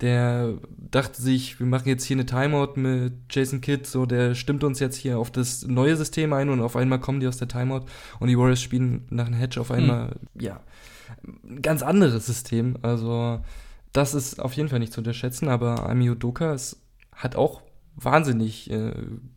[0.00, 4.62] Der dachte sich, wir machen jetzt hier eine Timeout mit Jason Kidd, so der stimmt
[4.62, 7.48] uns jetzt hier auf das neue System ein und auf einmal kommen die aus der
[7.48, 7.86] Timeout
[8.20, 10.40] und die Warriors spielen nach einem Hedge auf einmal, hm.
[10.40, 10.60] ja,
[11.44, 12.76] ein ganz anderes System.
[12.82, 13.40] Also,
[13.92, 16.80] das ist auf jeden Fall nicht zu unterschätzen, aber Ami Udoka ist,
[17.12, 17.62] hat auch
[17.96, 18.92] wahnsinnig äh,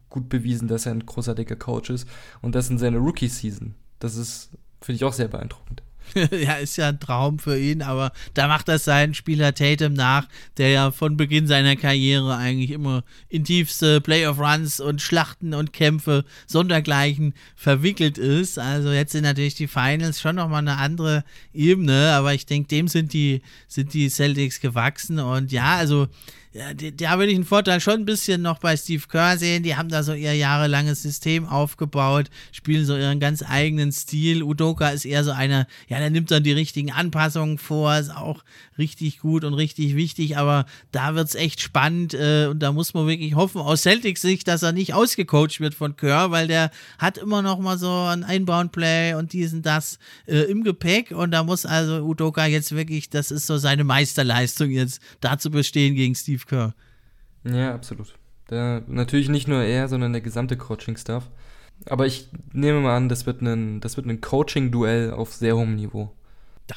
[0.09, 2.07] gut bewiesen, dass er ein großartiger Coach ist
[2.41, 3.73] und das in seiner Rookie-Season.
[3.97, 4.51] Das ist,
[4.81, 5.81] finde ich, auch sehr beeindruckend.
[6.31, 10.27] ja, ist ja ein Traum für ihn, aber da macht das seinen Spieler Tatum nach,
[10.57, 16.25] der ja von Beginn seiner Karriere eigentlich immer in tiefste Playoff-Runs und Schlachten und Kämpfe
[16.47, 18.59] sondergleichen verwickelt ist.
[18.59, 22.87] Also jetzt sind natürlich die Finals schon nochmal eine andere Ebene, aber ich denke, dem
[22.87, 26.07] sind die, sind die Celtics gewachsen und ja, also
[26.53, 29.63] ja, da würde ich einen Vorteil schon ein bisschen noch bei Steve Kerr sehen.
[29.63, 34.43] Die haben da so ihr jahrelanges System aufgebaut, spielen so ihren ganz eigenen Stil.
[34.43, 38.43] Udoka ist eher so einer, ja, der nimmt dann die richtigen Anpassungen vor, ist auch
[38.77, 42.93] richtig gut und richtig wichtig, aber da wird es echt spannend äh, und da muss
[42.93, 46.71] man wirklich hoffen, aus Celtics Sicht, dass er nicht ausgecoacht wird von Kerr, weil der
[46.97, 51.43] hat immer noch mal so ein Einbound-Play und diesen, das äh, im Gepäck und da
[51.43, 56.40] muss also Udoka jetzt wirklich, das ist so seine Meisterleistung jetzt, dazu bestehen gegen Steve
[56.41, 56.73] Steve.
[57.43, 58.15] Ja, absolut.
[58.49, 61.29] Der, natürlich nicht nur er, sondern der gesamte Coaching-Staff.
[61.87, 65.75] Aber ich nehme mal an, das wird ein, das wird ein Coaching-Duell auf sehr hohem
[65.75, 66.11] Niveau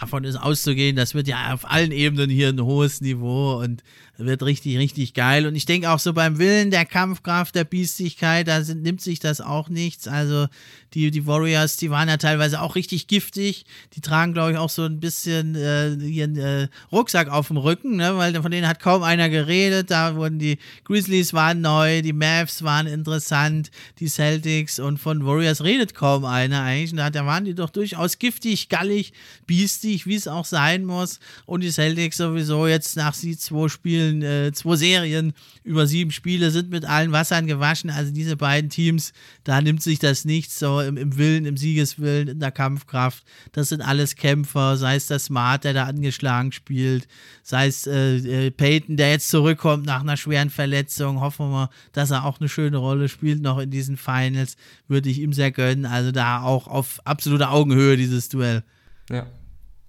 [0.01, 3.82] davon ist auszugehen, das wird ja auf allen Ebenen hier ein hohes Niveau und
[4.16, 5.47] wird richtig, richtig geil.
[5.47, 9.18] Und ich denke auch so beim Willen der Kampfkraft, der Biestigkeit, da sind, nimmt sich
[9.18, 10.07] das auch nichts.
[10.07, 10.47] Also
[10.95, 13.64] die, die Warriors, die waren ja teilweise auch richtig giftig.
[13.95, 17.97] Die tragen, glaube ich, auch so ein bisschen äh, ihren äh, Rucksack auf dem Rücken,
[17.97, 18.16] ne?
[18.16, 19.90] weil von denen hat kaum einer geredet.
[19.90, 25.64] Da wurden die Grizzlies waren neu, die Mavs waren interessant, die Celtics und von Warriors
[25.64, 26.92] redet kaum einer eigentlich.
[26.92, 29.12] Und da, waren die doch durchaus giftig, gallig,
[29.47, 31.20] biestig, wie es auch sein muss.
[31.47, 35.32] Und die Celtics sowieso jetzt nach sie zwei Spielen, äh, zwei Serien
[35.62, 37.91] über sieben Spiele sind mit allen Wassern gewaschen.
[37.91, 39.12] Also diese beiden Teams,
[39.45, 43.24] da nimmt sich das nichts so im, im Willen, im Siegeswillen, in der Kampfkraft.
[43.53, 47.07] Das sind alles Kämpfer, sei es der Smart, der da angeschlagen spielt,
[47.43, 51.20] sei es äh, äh, Peyton, der jetzt zurückkommt nach einer schweren Verletzung.
[51.20, 54.57] Hoffen wir, dass er auch eine schöne Rolle spielt noch in diesen Finals.
[54.89, 55.87] Würde ich ihm sehr gönnen.
[55.87, 58.62] Also da auch auf absoluter Augenhöhe dieses Duell.
[59.11, 59.26] Ja,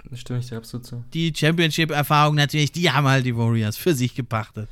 [0.10, 1.04] da stimme ich dir absolut zu.
[1.14, 4.70] Die Championship-Erfahrung natürlich, die haben halt die Warriors für sich gepachtet.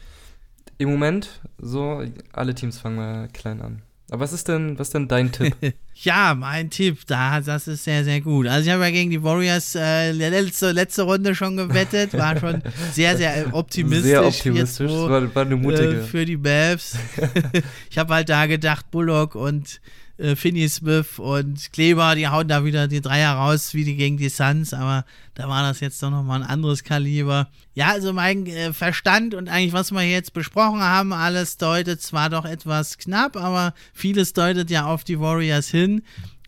[0.78, 3.82] Im Moment, so, alle Teams fangen mal klein an.
[4.14, 5.56] Aber was ist denn, was ist denn dein Tipp?
[5.96, 8.48] ja, mein Tipp, da, das ist sehr, sehr gut.
[8.48, 12.62] Also ich habe ja gegen die Warriors äh, letzte, letzte Runde schon gewettet, war schon
[12.92, 14.06] sehr, sehr optimistisch.
[14.06, 16.02] Sehr optimistisch, so, war, war eine mutige.
[16.02, 16.96] Äh, für die Mavs.
[17.90, 19.82] ich habe halt da gedacht, Bullock und
[20.18, 24.18] äh, Finney Smith und Kleber, die hauen da wieder die Dreier raus, wie die gegen
[24.18, 27.50] die Suns, aber da war das jetzt doch nochmal ein anderes Kaliber.
[27.74, 32.30] Ja, also mein äh, Verstand und eigentlich, was wir jetzt besprochen haben, alles deutet zwar
[32.30, 36.04] doch etwas knapp, aber vieles deutet ja auf die Warriors hin.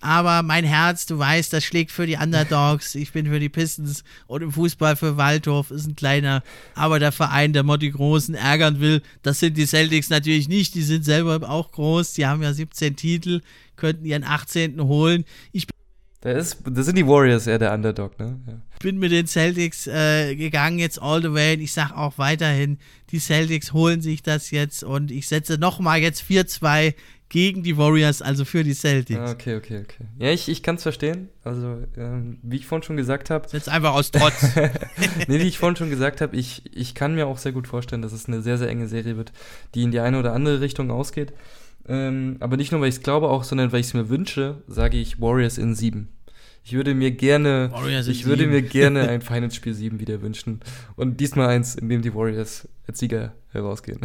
[0.05, 2.93] Aber mein Herz, du weißt, das schlägt für die Underdogs.
[2.93, 5.71] Ich bin für die Pistons und im Fußball für Waldhof.
[5.71, 6.43] Ist ein kleiner,
[6.75, 9.01] aber der Verein, der die Großen ärgern will.
[9.23, 10.75] Das sind die Celtics natürlich nicht.
[10.75, 12.13] Die sind selber auch groß.
[12.13, 13.41] Die haben ja 17 Titel,
[13.77, 14.79] könnten ihren 18.
[14.79, 15.25] holen.
[15.51, 15.65] Ich
[16.21, 18.39] das, das sind die Warriors eher der Underdog, ne?
[18.47, 18.53] Ja.
[18.79, 21.55] bin mit den Celtics äh, gegangen jetzt all the way.
[21.55, 22.79] Und ich sag auch weiterhin,
[23.11, 26.95] die Celtics holen sich das jetzt und ich setze nochmal jetzt 4-2
[27.35, 29.19] gegen die Warriors, also für die Celtics.
[29.19, 30.05] Ah, okay, okay, okay.
[30.17, 31.27] Ja, ich, ich kann es verstehen.
[31.43, 33.45] Also, ähm, wie ich vorhin schon gesagt habe.
[33.51, 34.55] Jetzt einfach aus Trotz.
[35.27, 38.01] nee, wie ich vorhin schon gesagt habe, ich, ich kann mir auch sehr gut vorstellen,
[38.01, 39.33] dass es eine sehr, sehr enge Serie wird,
[39.73, 41.33] die in die eine oder andere Richtung ausgeht.
[41.89, 44.63] Ähm, aber nicht nur, weil ich es glaube, auch, sondern weil ich es mir wünsche,
[44.69, 46.07] sage ich Warriors in sieben.
[46.67, 50.61] Ich würde mir gerne, Warriors ich würde mir gerne ein Finals Spiel 7 wieder wünschen.
[50.95, 53.99] Und diesmal eins, in dem die Warriors als Sieger herausgehen.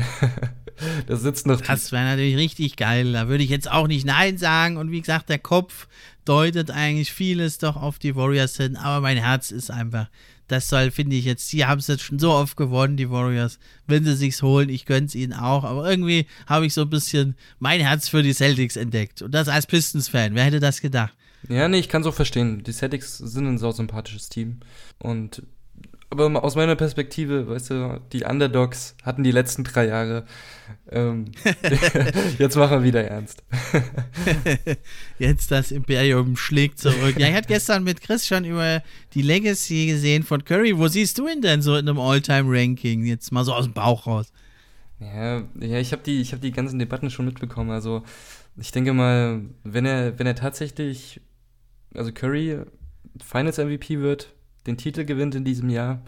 [1.06, 1.62] das sitzt noch.
[1.62, 3.14] Das wäre natürlich richtig geil.
[3.14, 4.76] Da würde ich jetzt auch nicht Nein sagen.
[4.76, 5.88] Und wie gesagt, der Kopf
[6.26, 8.76] deutet eigentlich vieles doch auf die Warriors hin.
[8.76, 10.10] Aber mein Herz ist einfach,
[10.46, 13.58] das soll, finde ich jetzt, sie haben es jetzt schon so oft gewonnen, die Warriors.
[13.86, 15.64] Wenn sie sich's holen, ich gönn's ihnen auch.
[15.64, 19.22] Aber irgendwie habe ich so ein bisschen mein Herz für die Celtics entdeckt.
[19.22, 20.34] Und das als Pistons-Fan.
[20.34, 21.14] Wer hätte das gedacht?
[21.48, 22.62] Ja, nee, ich kann es auch verstehen.
[22.64, 24.60] Die Celtics sind ein sau sympathisches Team.
[24.98, 25.42] Und
[26.12, 30.24] aber aus meiner Perspektive, weißt du, die Underdogs hatten die letzten drei Jahre.
[30.90, 31.26] Ähm,
[32.38, 33.44] jetzt machen wir wieder ernst.
[35.20, 37.14] jetzt das Imperium schlägt zurück.
[37.16, 38.82] Ja, ich hatte gestern mit Chris schon über
[39.14, 40.76] die Legacy gesehen von Curry.
[40.76, 43.04] Wo siehst du ihn denn so in einem All-Time-Ranking?
[43.04, 44.32] Jetzt mal so aus dem Bauch raus.
[44.98, 47.70] Ja, ja ich habe die, hab die ganzen Debatten schon mitbekommen.
[47.70, 48.02] Also
[48.56, 51.20] ich denke mal, wenn er, wenn er tatsächlich
[51.94, 52.58] also Curry
[53.22, 54.32] Finals MVP wird,
[54.66, 56.02] den Titel gewinnt in diesem Jahr,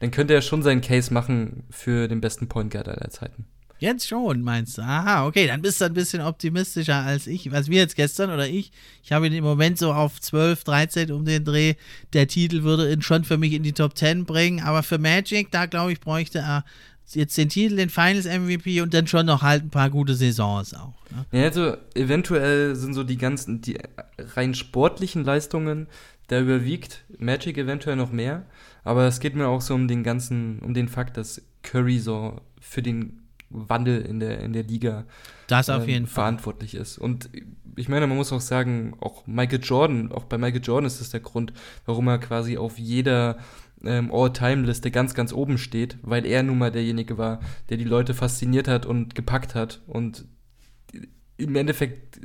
[0.00, 3.46] dann könnte er schon seinen Case machen für den besten Point Guard aller Zeiten.
[3.80, 4.82] Jetzt schon, meinst du?
[4.82, 8.48] Aha, okay, dann bist du ein bisschen optimistischer als ich, als wir jetzt gestern oder
[8.48, 8.72] ich.
[9.04, 11.74] Ich habe ihn im Moment so auf 12, 13 um den Dreh.
[12.12, 15.52] Der Titel würde ihn schon für mich in die Top 10 bringen, aber für Magic,
[15.52, 16.64] da glaube ich, bräuchte er
[17.14, 20.74] jetzt den Titel, den Finals MVP und dann schon noch halt ein paar gute Saisons
[20.74, 20.94] auch.
[21.32, 21.40] Ne?
[21.40, 23.78] Ja, also eventuell sind so die ganzen, die
[24.18, 25.86] rein sportlichen Leistungen,
[26.28, 28.44] da überwiegt Magic eventuell noch mehr,
[28.84, 32.40] aber es geht mir auch so um den ganzen, um den Fakt, dass Curry so
[32.60, 35.04] für den Wandel in der, in der Liga
[35.46, 36.80] das auf jeden ähm, verantwortlich Fall.
[36.82, 36.98] ist.
[36.98, 37.30] Und
[37.76, 41.10] ich meine, man muss auch sagen, auch Michael Jordan, auch bei Michael Jordan ist das
[41.10, 41.52] der Grund,
[41.86, 43.38] warum er quasi auf jeder
[43.84, 47.40] ähm, All-Time-Liste ganz, ganz oben steht, weil er nun mal derjenige war,
[47.70, 49.80] der die Leute fasziniert hat und gepackt hat.
[49.86, 50.26] Und
[51.38, 52.20] im Endeffekt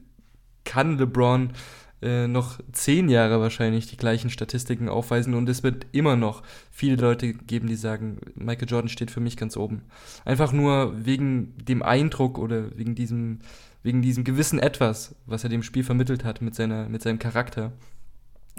[0.66, 1.53] kann LeBron
[2.01, 6.97] äh, noch zehn Jahre wahrscheinlich die gleichen Statistiken aufweisen und es wird immer noch viele
[6.97, 9.84] Leute geben, die sagen, Michael Jordan steht für mich ganz oben.
[10.26, 13.39] Einfach nur wegen dem Eindruck oder wegen diesem,
[13.84, 17.72] wegen diesem gewissen Etwas, was er dem Spiel vermittelt hat mit, seiner, mit seinem Charakter.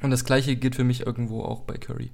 [0.03, 2.11] Und das gleiche gilt für mich irgendwo auch bei Curry.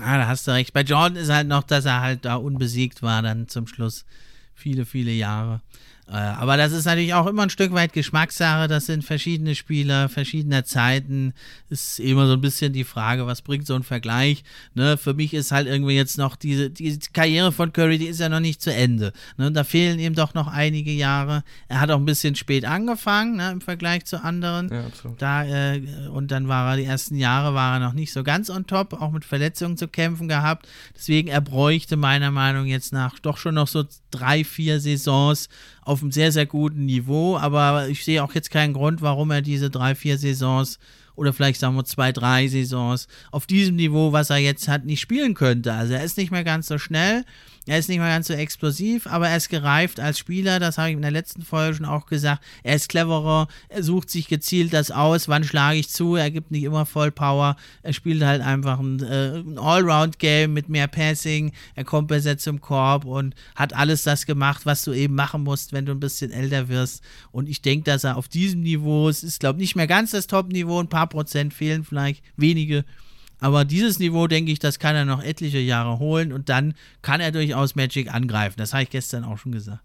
[0.00, 0.72] Ah, da hast du recht.
[0.72, 4.06] Bei Jordan ist halt noch, dass er halt da unbesiegt war dann zum Schluss.
[4.54, 5.60] Viele, viele Jahre.
[6.08, 8.66] Äh, aber das ist natürlich auch immer ein Stück weit Geschmackssache.
[8.66, 11.32] Das sind verschiedene Spieler, verschiedener Zeiten.
[11.70, 14.42] Ist immer so ein bisschen die Frage, was bringt so ein Vergleich?
[14.74, 18.20] Ne, für mich ist halt irgendwie jetzt noch diese die Karriere von Curry, die ist
[18.20, 19.12] ja noch nicht zu Ende.
[19.36, 21.44] Ne, da fehlen ihm doch noch einige Jahre.
[21.68, 24.70] Er hat auch ein bisschen spät angefangen ne, im Vergleich zu anderen.
[24.70, 24.84] Ja.
[25.18, 25.82] Da, äh,
[26.12, 28.94] und dann war er die ersten Jahre war er noch nicht so ganz on top,
[28.94, 30.68] auch mit Verletzungen zu kämpfen gehabt.
[30.96, 35.48] Deswegen er bräuchte meiner Meinung jetzt nach doch schon noch so drei, vier Saisons
[35.82, 37.36] auf einem sehr, sehr guten Niveau.
[37.36, 40.78] Aber ich sehe auch jetzt keinen Grund, warum er diese drei, vier Saisons
[41.14, 45.00] oder vielleicht sagen wir zwei, drei Saisons auf diesem Niveau, was er jetzt hat, nicht
[45.00, 45.72] spielen könnte.
[45.72, 47.24] Also er ist nicht mehr ganz so schnell.
[47.66, 50.58] Er ist nicht mehr ganz so explosiv, aber er ist gereift als Spieler.
[50.58, 52.42] Das habe ich in der letzten Folge schon auch gesagt.
[52.64, 53.46] Er ist cleverer.
[53.68, 55.28] Er sucht sich gezielt das aus.
[55.28, 56.16] Wann schlage ich zu?
[56.16, 57.56] Er gibt nicht immer voll Power.
[57.82, 61.52] Er spielt halt einfach ein, äh, ein Allround-Game mit mehr Passing.
[61.76, 65.72] Er kommt besser zum Korb und hat alles das gemacht, was du eben machen musst,
[65.72, 67.04] wenn du ein bisschen älter wirst.
[67.30, 70.10] Und ich denke, dass er auf diesem Niveau, es ist, glaube ich, nicht mehr ganz
[70.10, 70.80] das Top-Niveau.
[70.80, 72.84] Ein paar Prozent fehlen vielleicht, wenige.
[73.42, 77.20] Aber dieses Niveau, denke ich, das kann er noch etliche Jahre holen und dann kann
[77.20, 78.54] er durchaus Magic angreifen.
[78.56, 79.82] Das habe ich gestern auch schon gesagt.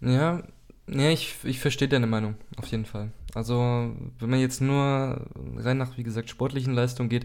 [0.00, 0.42] Ja,
[0.86, 3.10] Ja, ich, ich verstehe deine Meinung, auf jeden Fall.
[3.34, 5.26] Also, wenn man jetzt nur
[5.56, 7.24] rein nach, wie gesagt, sportlichen Leistungen geht,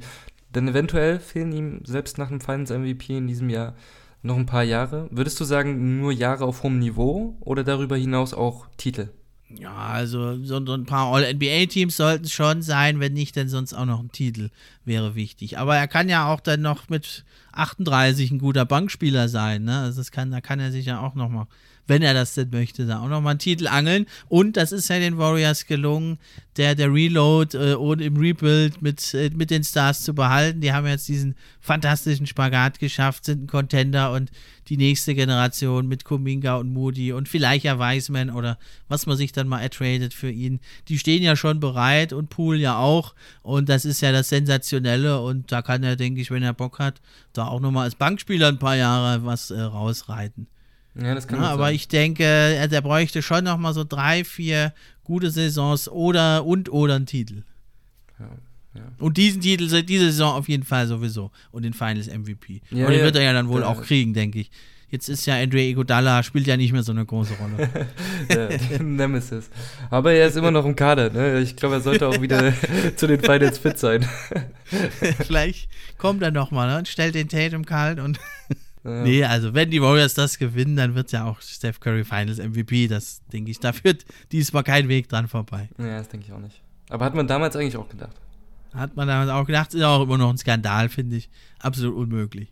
[0.51, 3.75] dann eventuell fehlen ihm selbst nach dem Finals MVP in diesem Jahr
[4.23, 5.07] noch ein paar Jahre.
[5.11, 9.09] Würdest du sagen, nur Jahre auf hohem Niveau oder darüber hinaus auch Titel?
[9.57, 13.85] Ja, also so, ein paar All-NBA-Teams sollten es schon sein, wenn nicht, dann sonst auch
[13.85, 14.49] noch ein Titel
[14.85, 15.57] wäre wichtig.
[15.57, 19.79] Aber er kann ja auch dann noch mit 38 ein guter Bankspieler sein, ne?
[19.79, 21.47] Also das kann, da kann er sich ja auch noch mal
[21.89, 24.05] wenn er das denn möchte, da auch nochmal einen Titel angeln.
[24.29, 26.19] Und das ist ja den Warriors gelungen,
[26.55, 30.61] der, der Reload äh, und im Rebuild mit, äh, mit den Stars zu behalten.
[30.61, 34.29] Die haben jetzt diesen fantastischen Spagat geschafft, sind ein Contender und
[34.69, 39.31] die nächste Generation mit Kuminga und Moody und vielleicht ja Wiseman oder was man sich
[39.31, 40.59] dann mal ertradet für ihn.
[40.87, 43.15] Die stehen ja schon bereit und Pool ja auch.
[43.41, 45.21] Und das ist ja das Sensationelle.
[45.21, 47.01] Und da kann er, denke ich, wenn er Bock hat,
[47.33, 50.47] da auch nochmal als Bankspieler ein paar Jahre was äh, rausreiten.
[50.95, 51.75] Ja, das kann ja, aber sein.
[51.75, 56.95] ich denke, er bräuchte schon noch mal so drei, vier gute Saisons oder und oder
[56.95, 57.43] einen Titel.
[58.19, 58.29] Ja,
[58.73, 58.81] ja.
[58.99, 61.31] Und diesen Titel, diese Saison auf jeden Fall sowieso.
[61.51, 62.61] Und den Finals MVP.
[62.71, 64.51] Ja, und den wird er ja dann wohl auch kriegen, denke ich.
[64.91, 67.69] Jetzt ist ja Andre Iguodala, spielt ja nicht mehr so eine große Rolle.
[68.29, 69.49] ja, Nemesis.
[69.91, 71.11] Aber er ist immer noch im Kader.
[71.11, 71.41] Ne?
[71.41, 72.53] Ich glaube, er sollte auch wieder
[72.95, 74.07] zu den Finals fit sein.
[75.27, 76.79] Vielleicht kommt er noch mal ne?
[76.79, 78.19] und stellt den Tatum kalt und
[78.83, 79.03] ja.
[79.03, 82.87] Nee, also wenn die Warriors das gewinnen, dann wird ja auch Steph Curry Finals MVP.
[82.87, 85.69] Das denke ich, da führt diesmal kein Weg dran vorbei.
[85.77, 86.61] Ja, das denke ich auch nicht.
[86.89, 88.15] Aber hat man damals eigentlich auch gedacht?
[88.73, 91.29] Hat man damals auch gedacht, ist auch immer noch ein Skandal, finde ich.
[91.59, 92.51] Absolut unmöglich.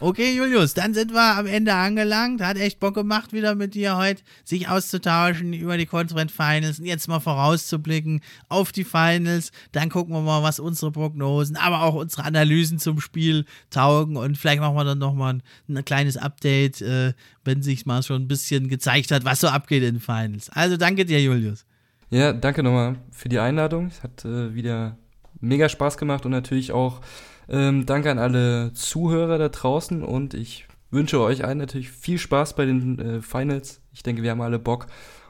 [0.00, 2.40] Okay, Julius, dann sind wir am Ende angelangt.
[2.40, 6.86] Hat echt Bock gemacht, wieder mit dir heute sich auszutauschen über die Conference Finals und
[6.86, 9.50] jetzt mal vorauszublicken auf die Finals.
[9.72, 14.38] Dann gucken wir mal, was unsere Prognosen, aber auch unsere Analysen zum Spiel taugen und
[14.38, 17.12] vielleicht machen wir dann nochmal ein, ein kleines Update, äh,
[17.44, 20.48] wenn sich mal schon ein bisschen gezeigt hat, was so abgeht in den Finals.
[20.50, 21.66] Also danke dir, Julius.
[22.10, 23.88] Ja, danke nochmal für die Einladung.
[23.88, 24.96] Es hat äh, wieder
[25.40, 27.00] mega Spaß gemacht und natürlich auch
[27.48, 32.56] ähm, danke an alle Zuhörer da draußen und ich wünsche euch allen natürlich viel Spaß
[32.56, 33.80] bei den äh, Finals.
[33.92, 34.86] Ich denke, wir haben alle Bock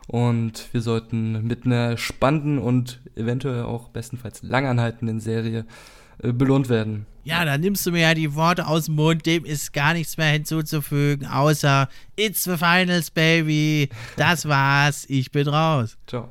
[0.06, 5.66] und wir sollten mit einer spannenden und eventuell auch bestenfalls langanhaltenden Serie
[6.22, 7.06] äh, belohnt werden.
[7.24, 10.16] Ja, dann nimmst du mir ja die Worte aus dem Mund, dem ist gar nichts
[10.16, 13.90] mehr hinzuzufügen, außer It's the Finals, Baby.
[14.16, 15.98] Das war's, ich bin raus.
[16.06, 16.30] Ciao.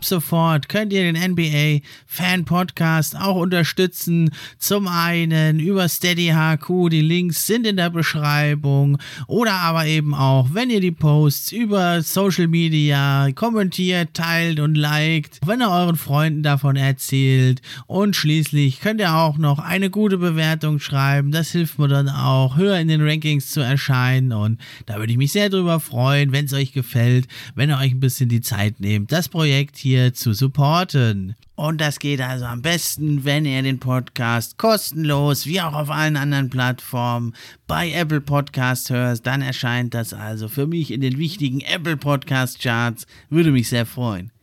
[0.00, 4.30] Ab sofort könnt ihr den NBA Fan Podcast auch unterstützen.
[4.58, 8.96] Zum einen über Steady HQ, die Links sind in der Beschreibung
[9.26, 15.38] oder aber eben auch, wenn ihr die Posts über Social Media kommentiert, teilt und liked,
[15.44, 20.78] wenn ihr euren Freunden davon erzählt und schließlich könnt ihr auch noch eine gute Bewertung
[20.78, 21.30] schreiben.
[21.30, 25.18] Das hilft mir dann auch, höher in den Rankings zu erscheinen und da würde ich
[25.18, 28.80] mich sehr drüber freuen, wenn es euch gefällt, wenn ihr euch ein bisschen die Zeit
[28.80, 31.34] nehmt, das Projekt hier zu supporten.
[31.56, 36.16] Und das geht also am besten, wenn ihr den Podcast kostenlos, wie auch auf allen
[36.16, 37.34] anderen Plattformen,
[37.66, 39.26] bei Apple Podcast hört.
[39.26, 43.04] Dann erscheint das also für mich in den wichtigen Apple Podcast Charts.
[43.30, 44.30] Würde mich sehr freuen.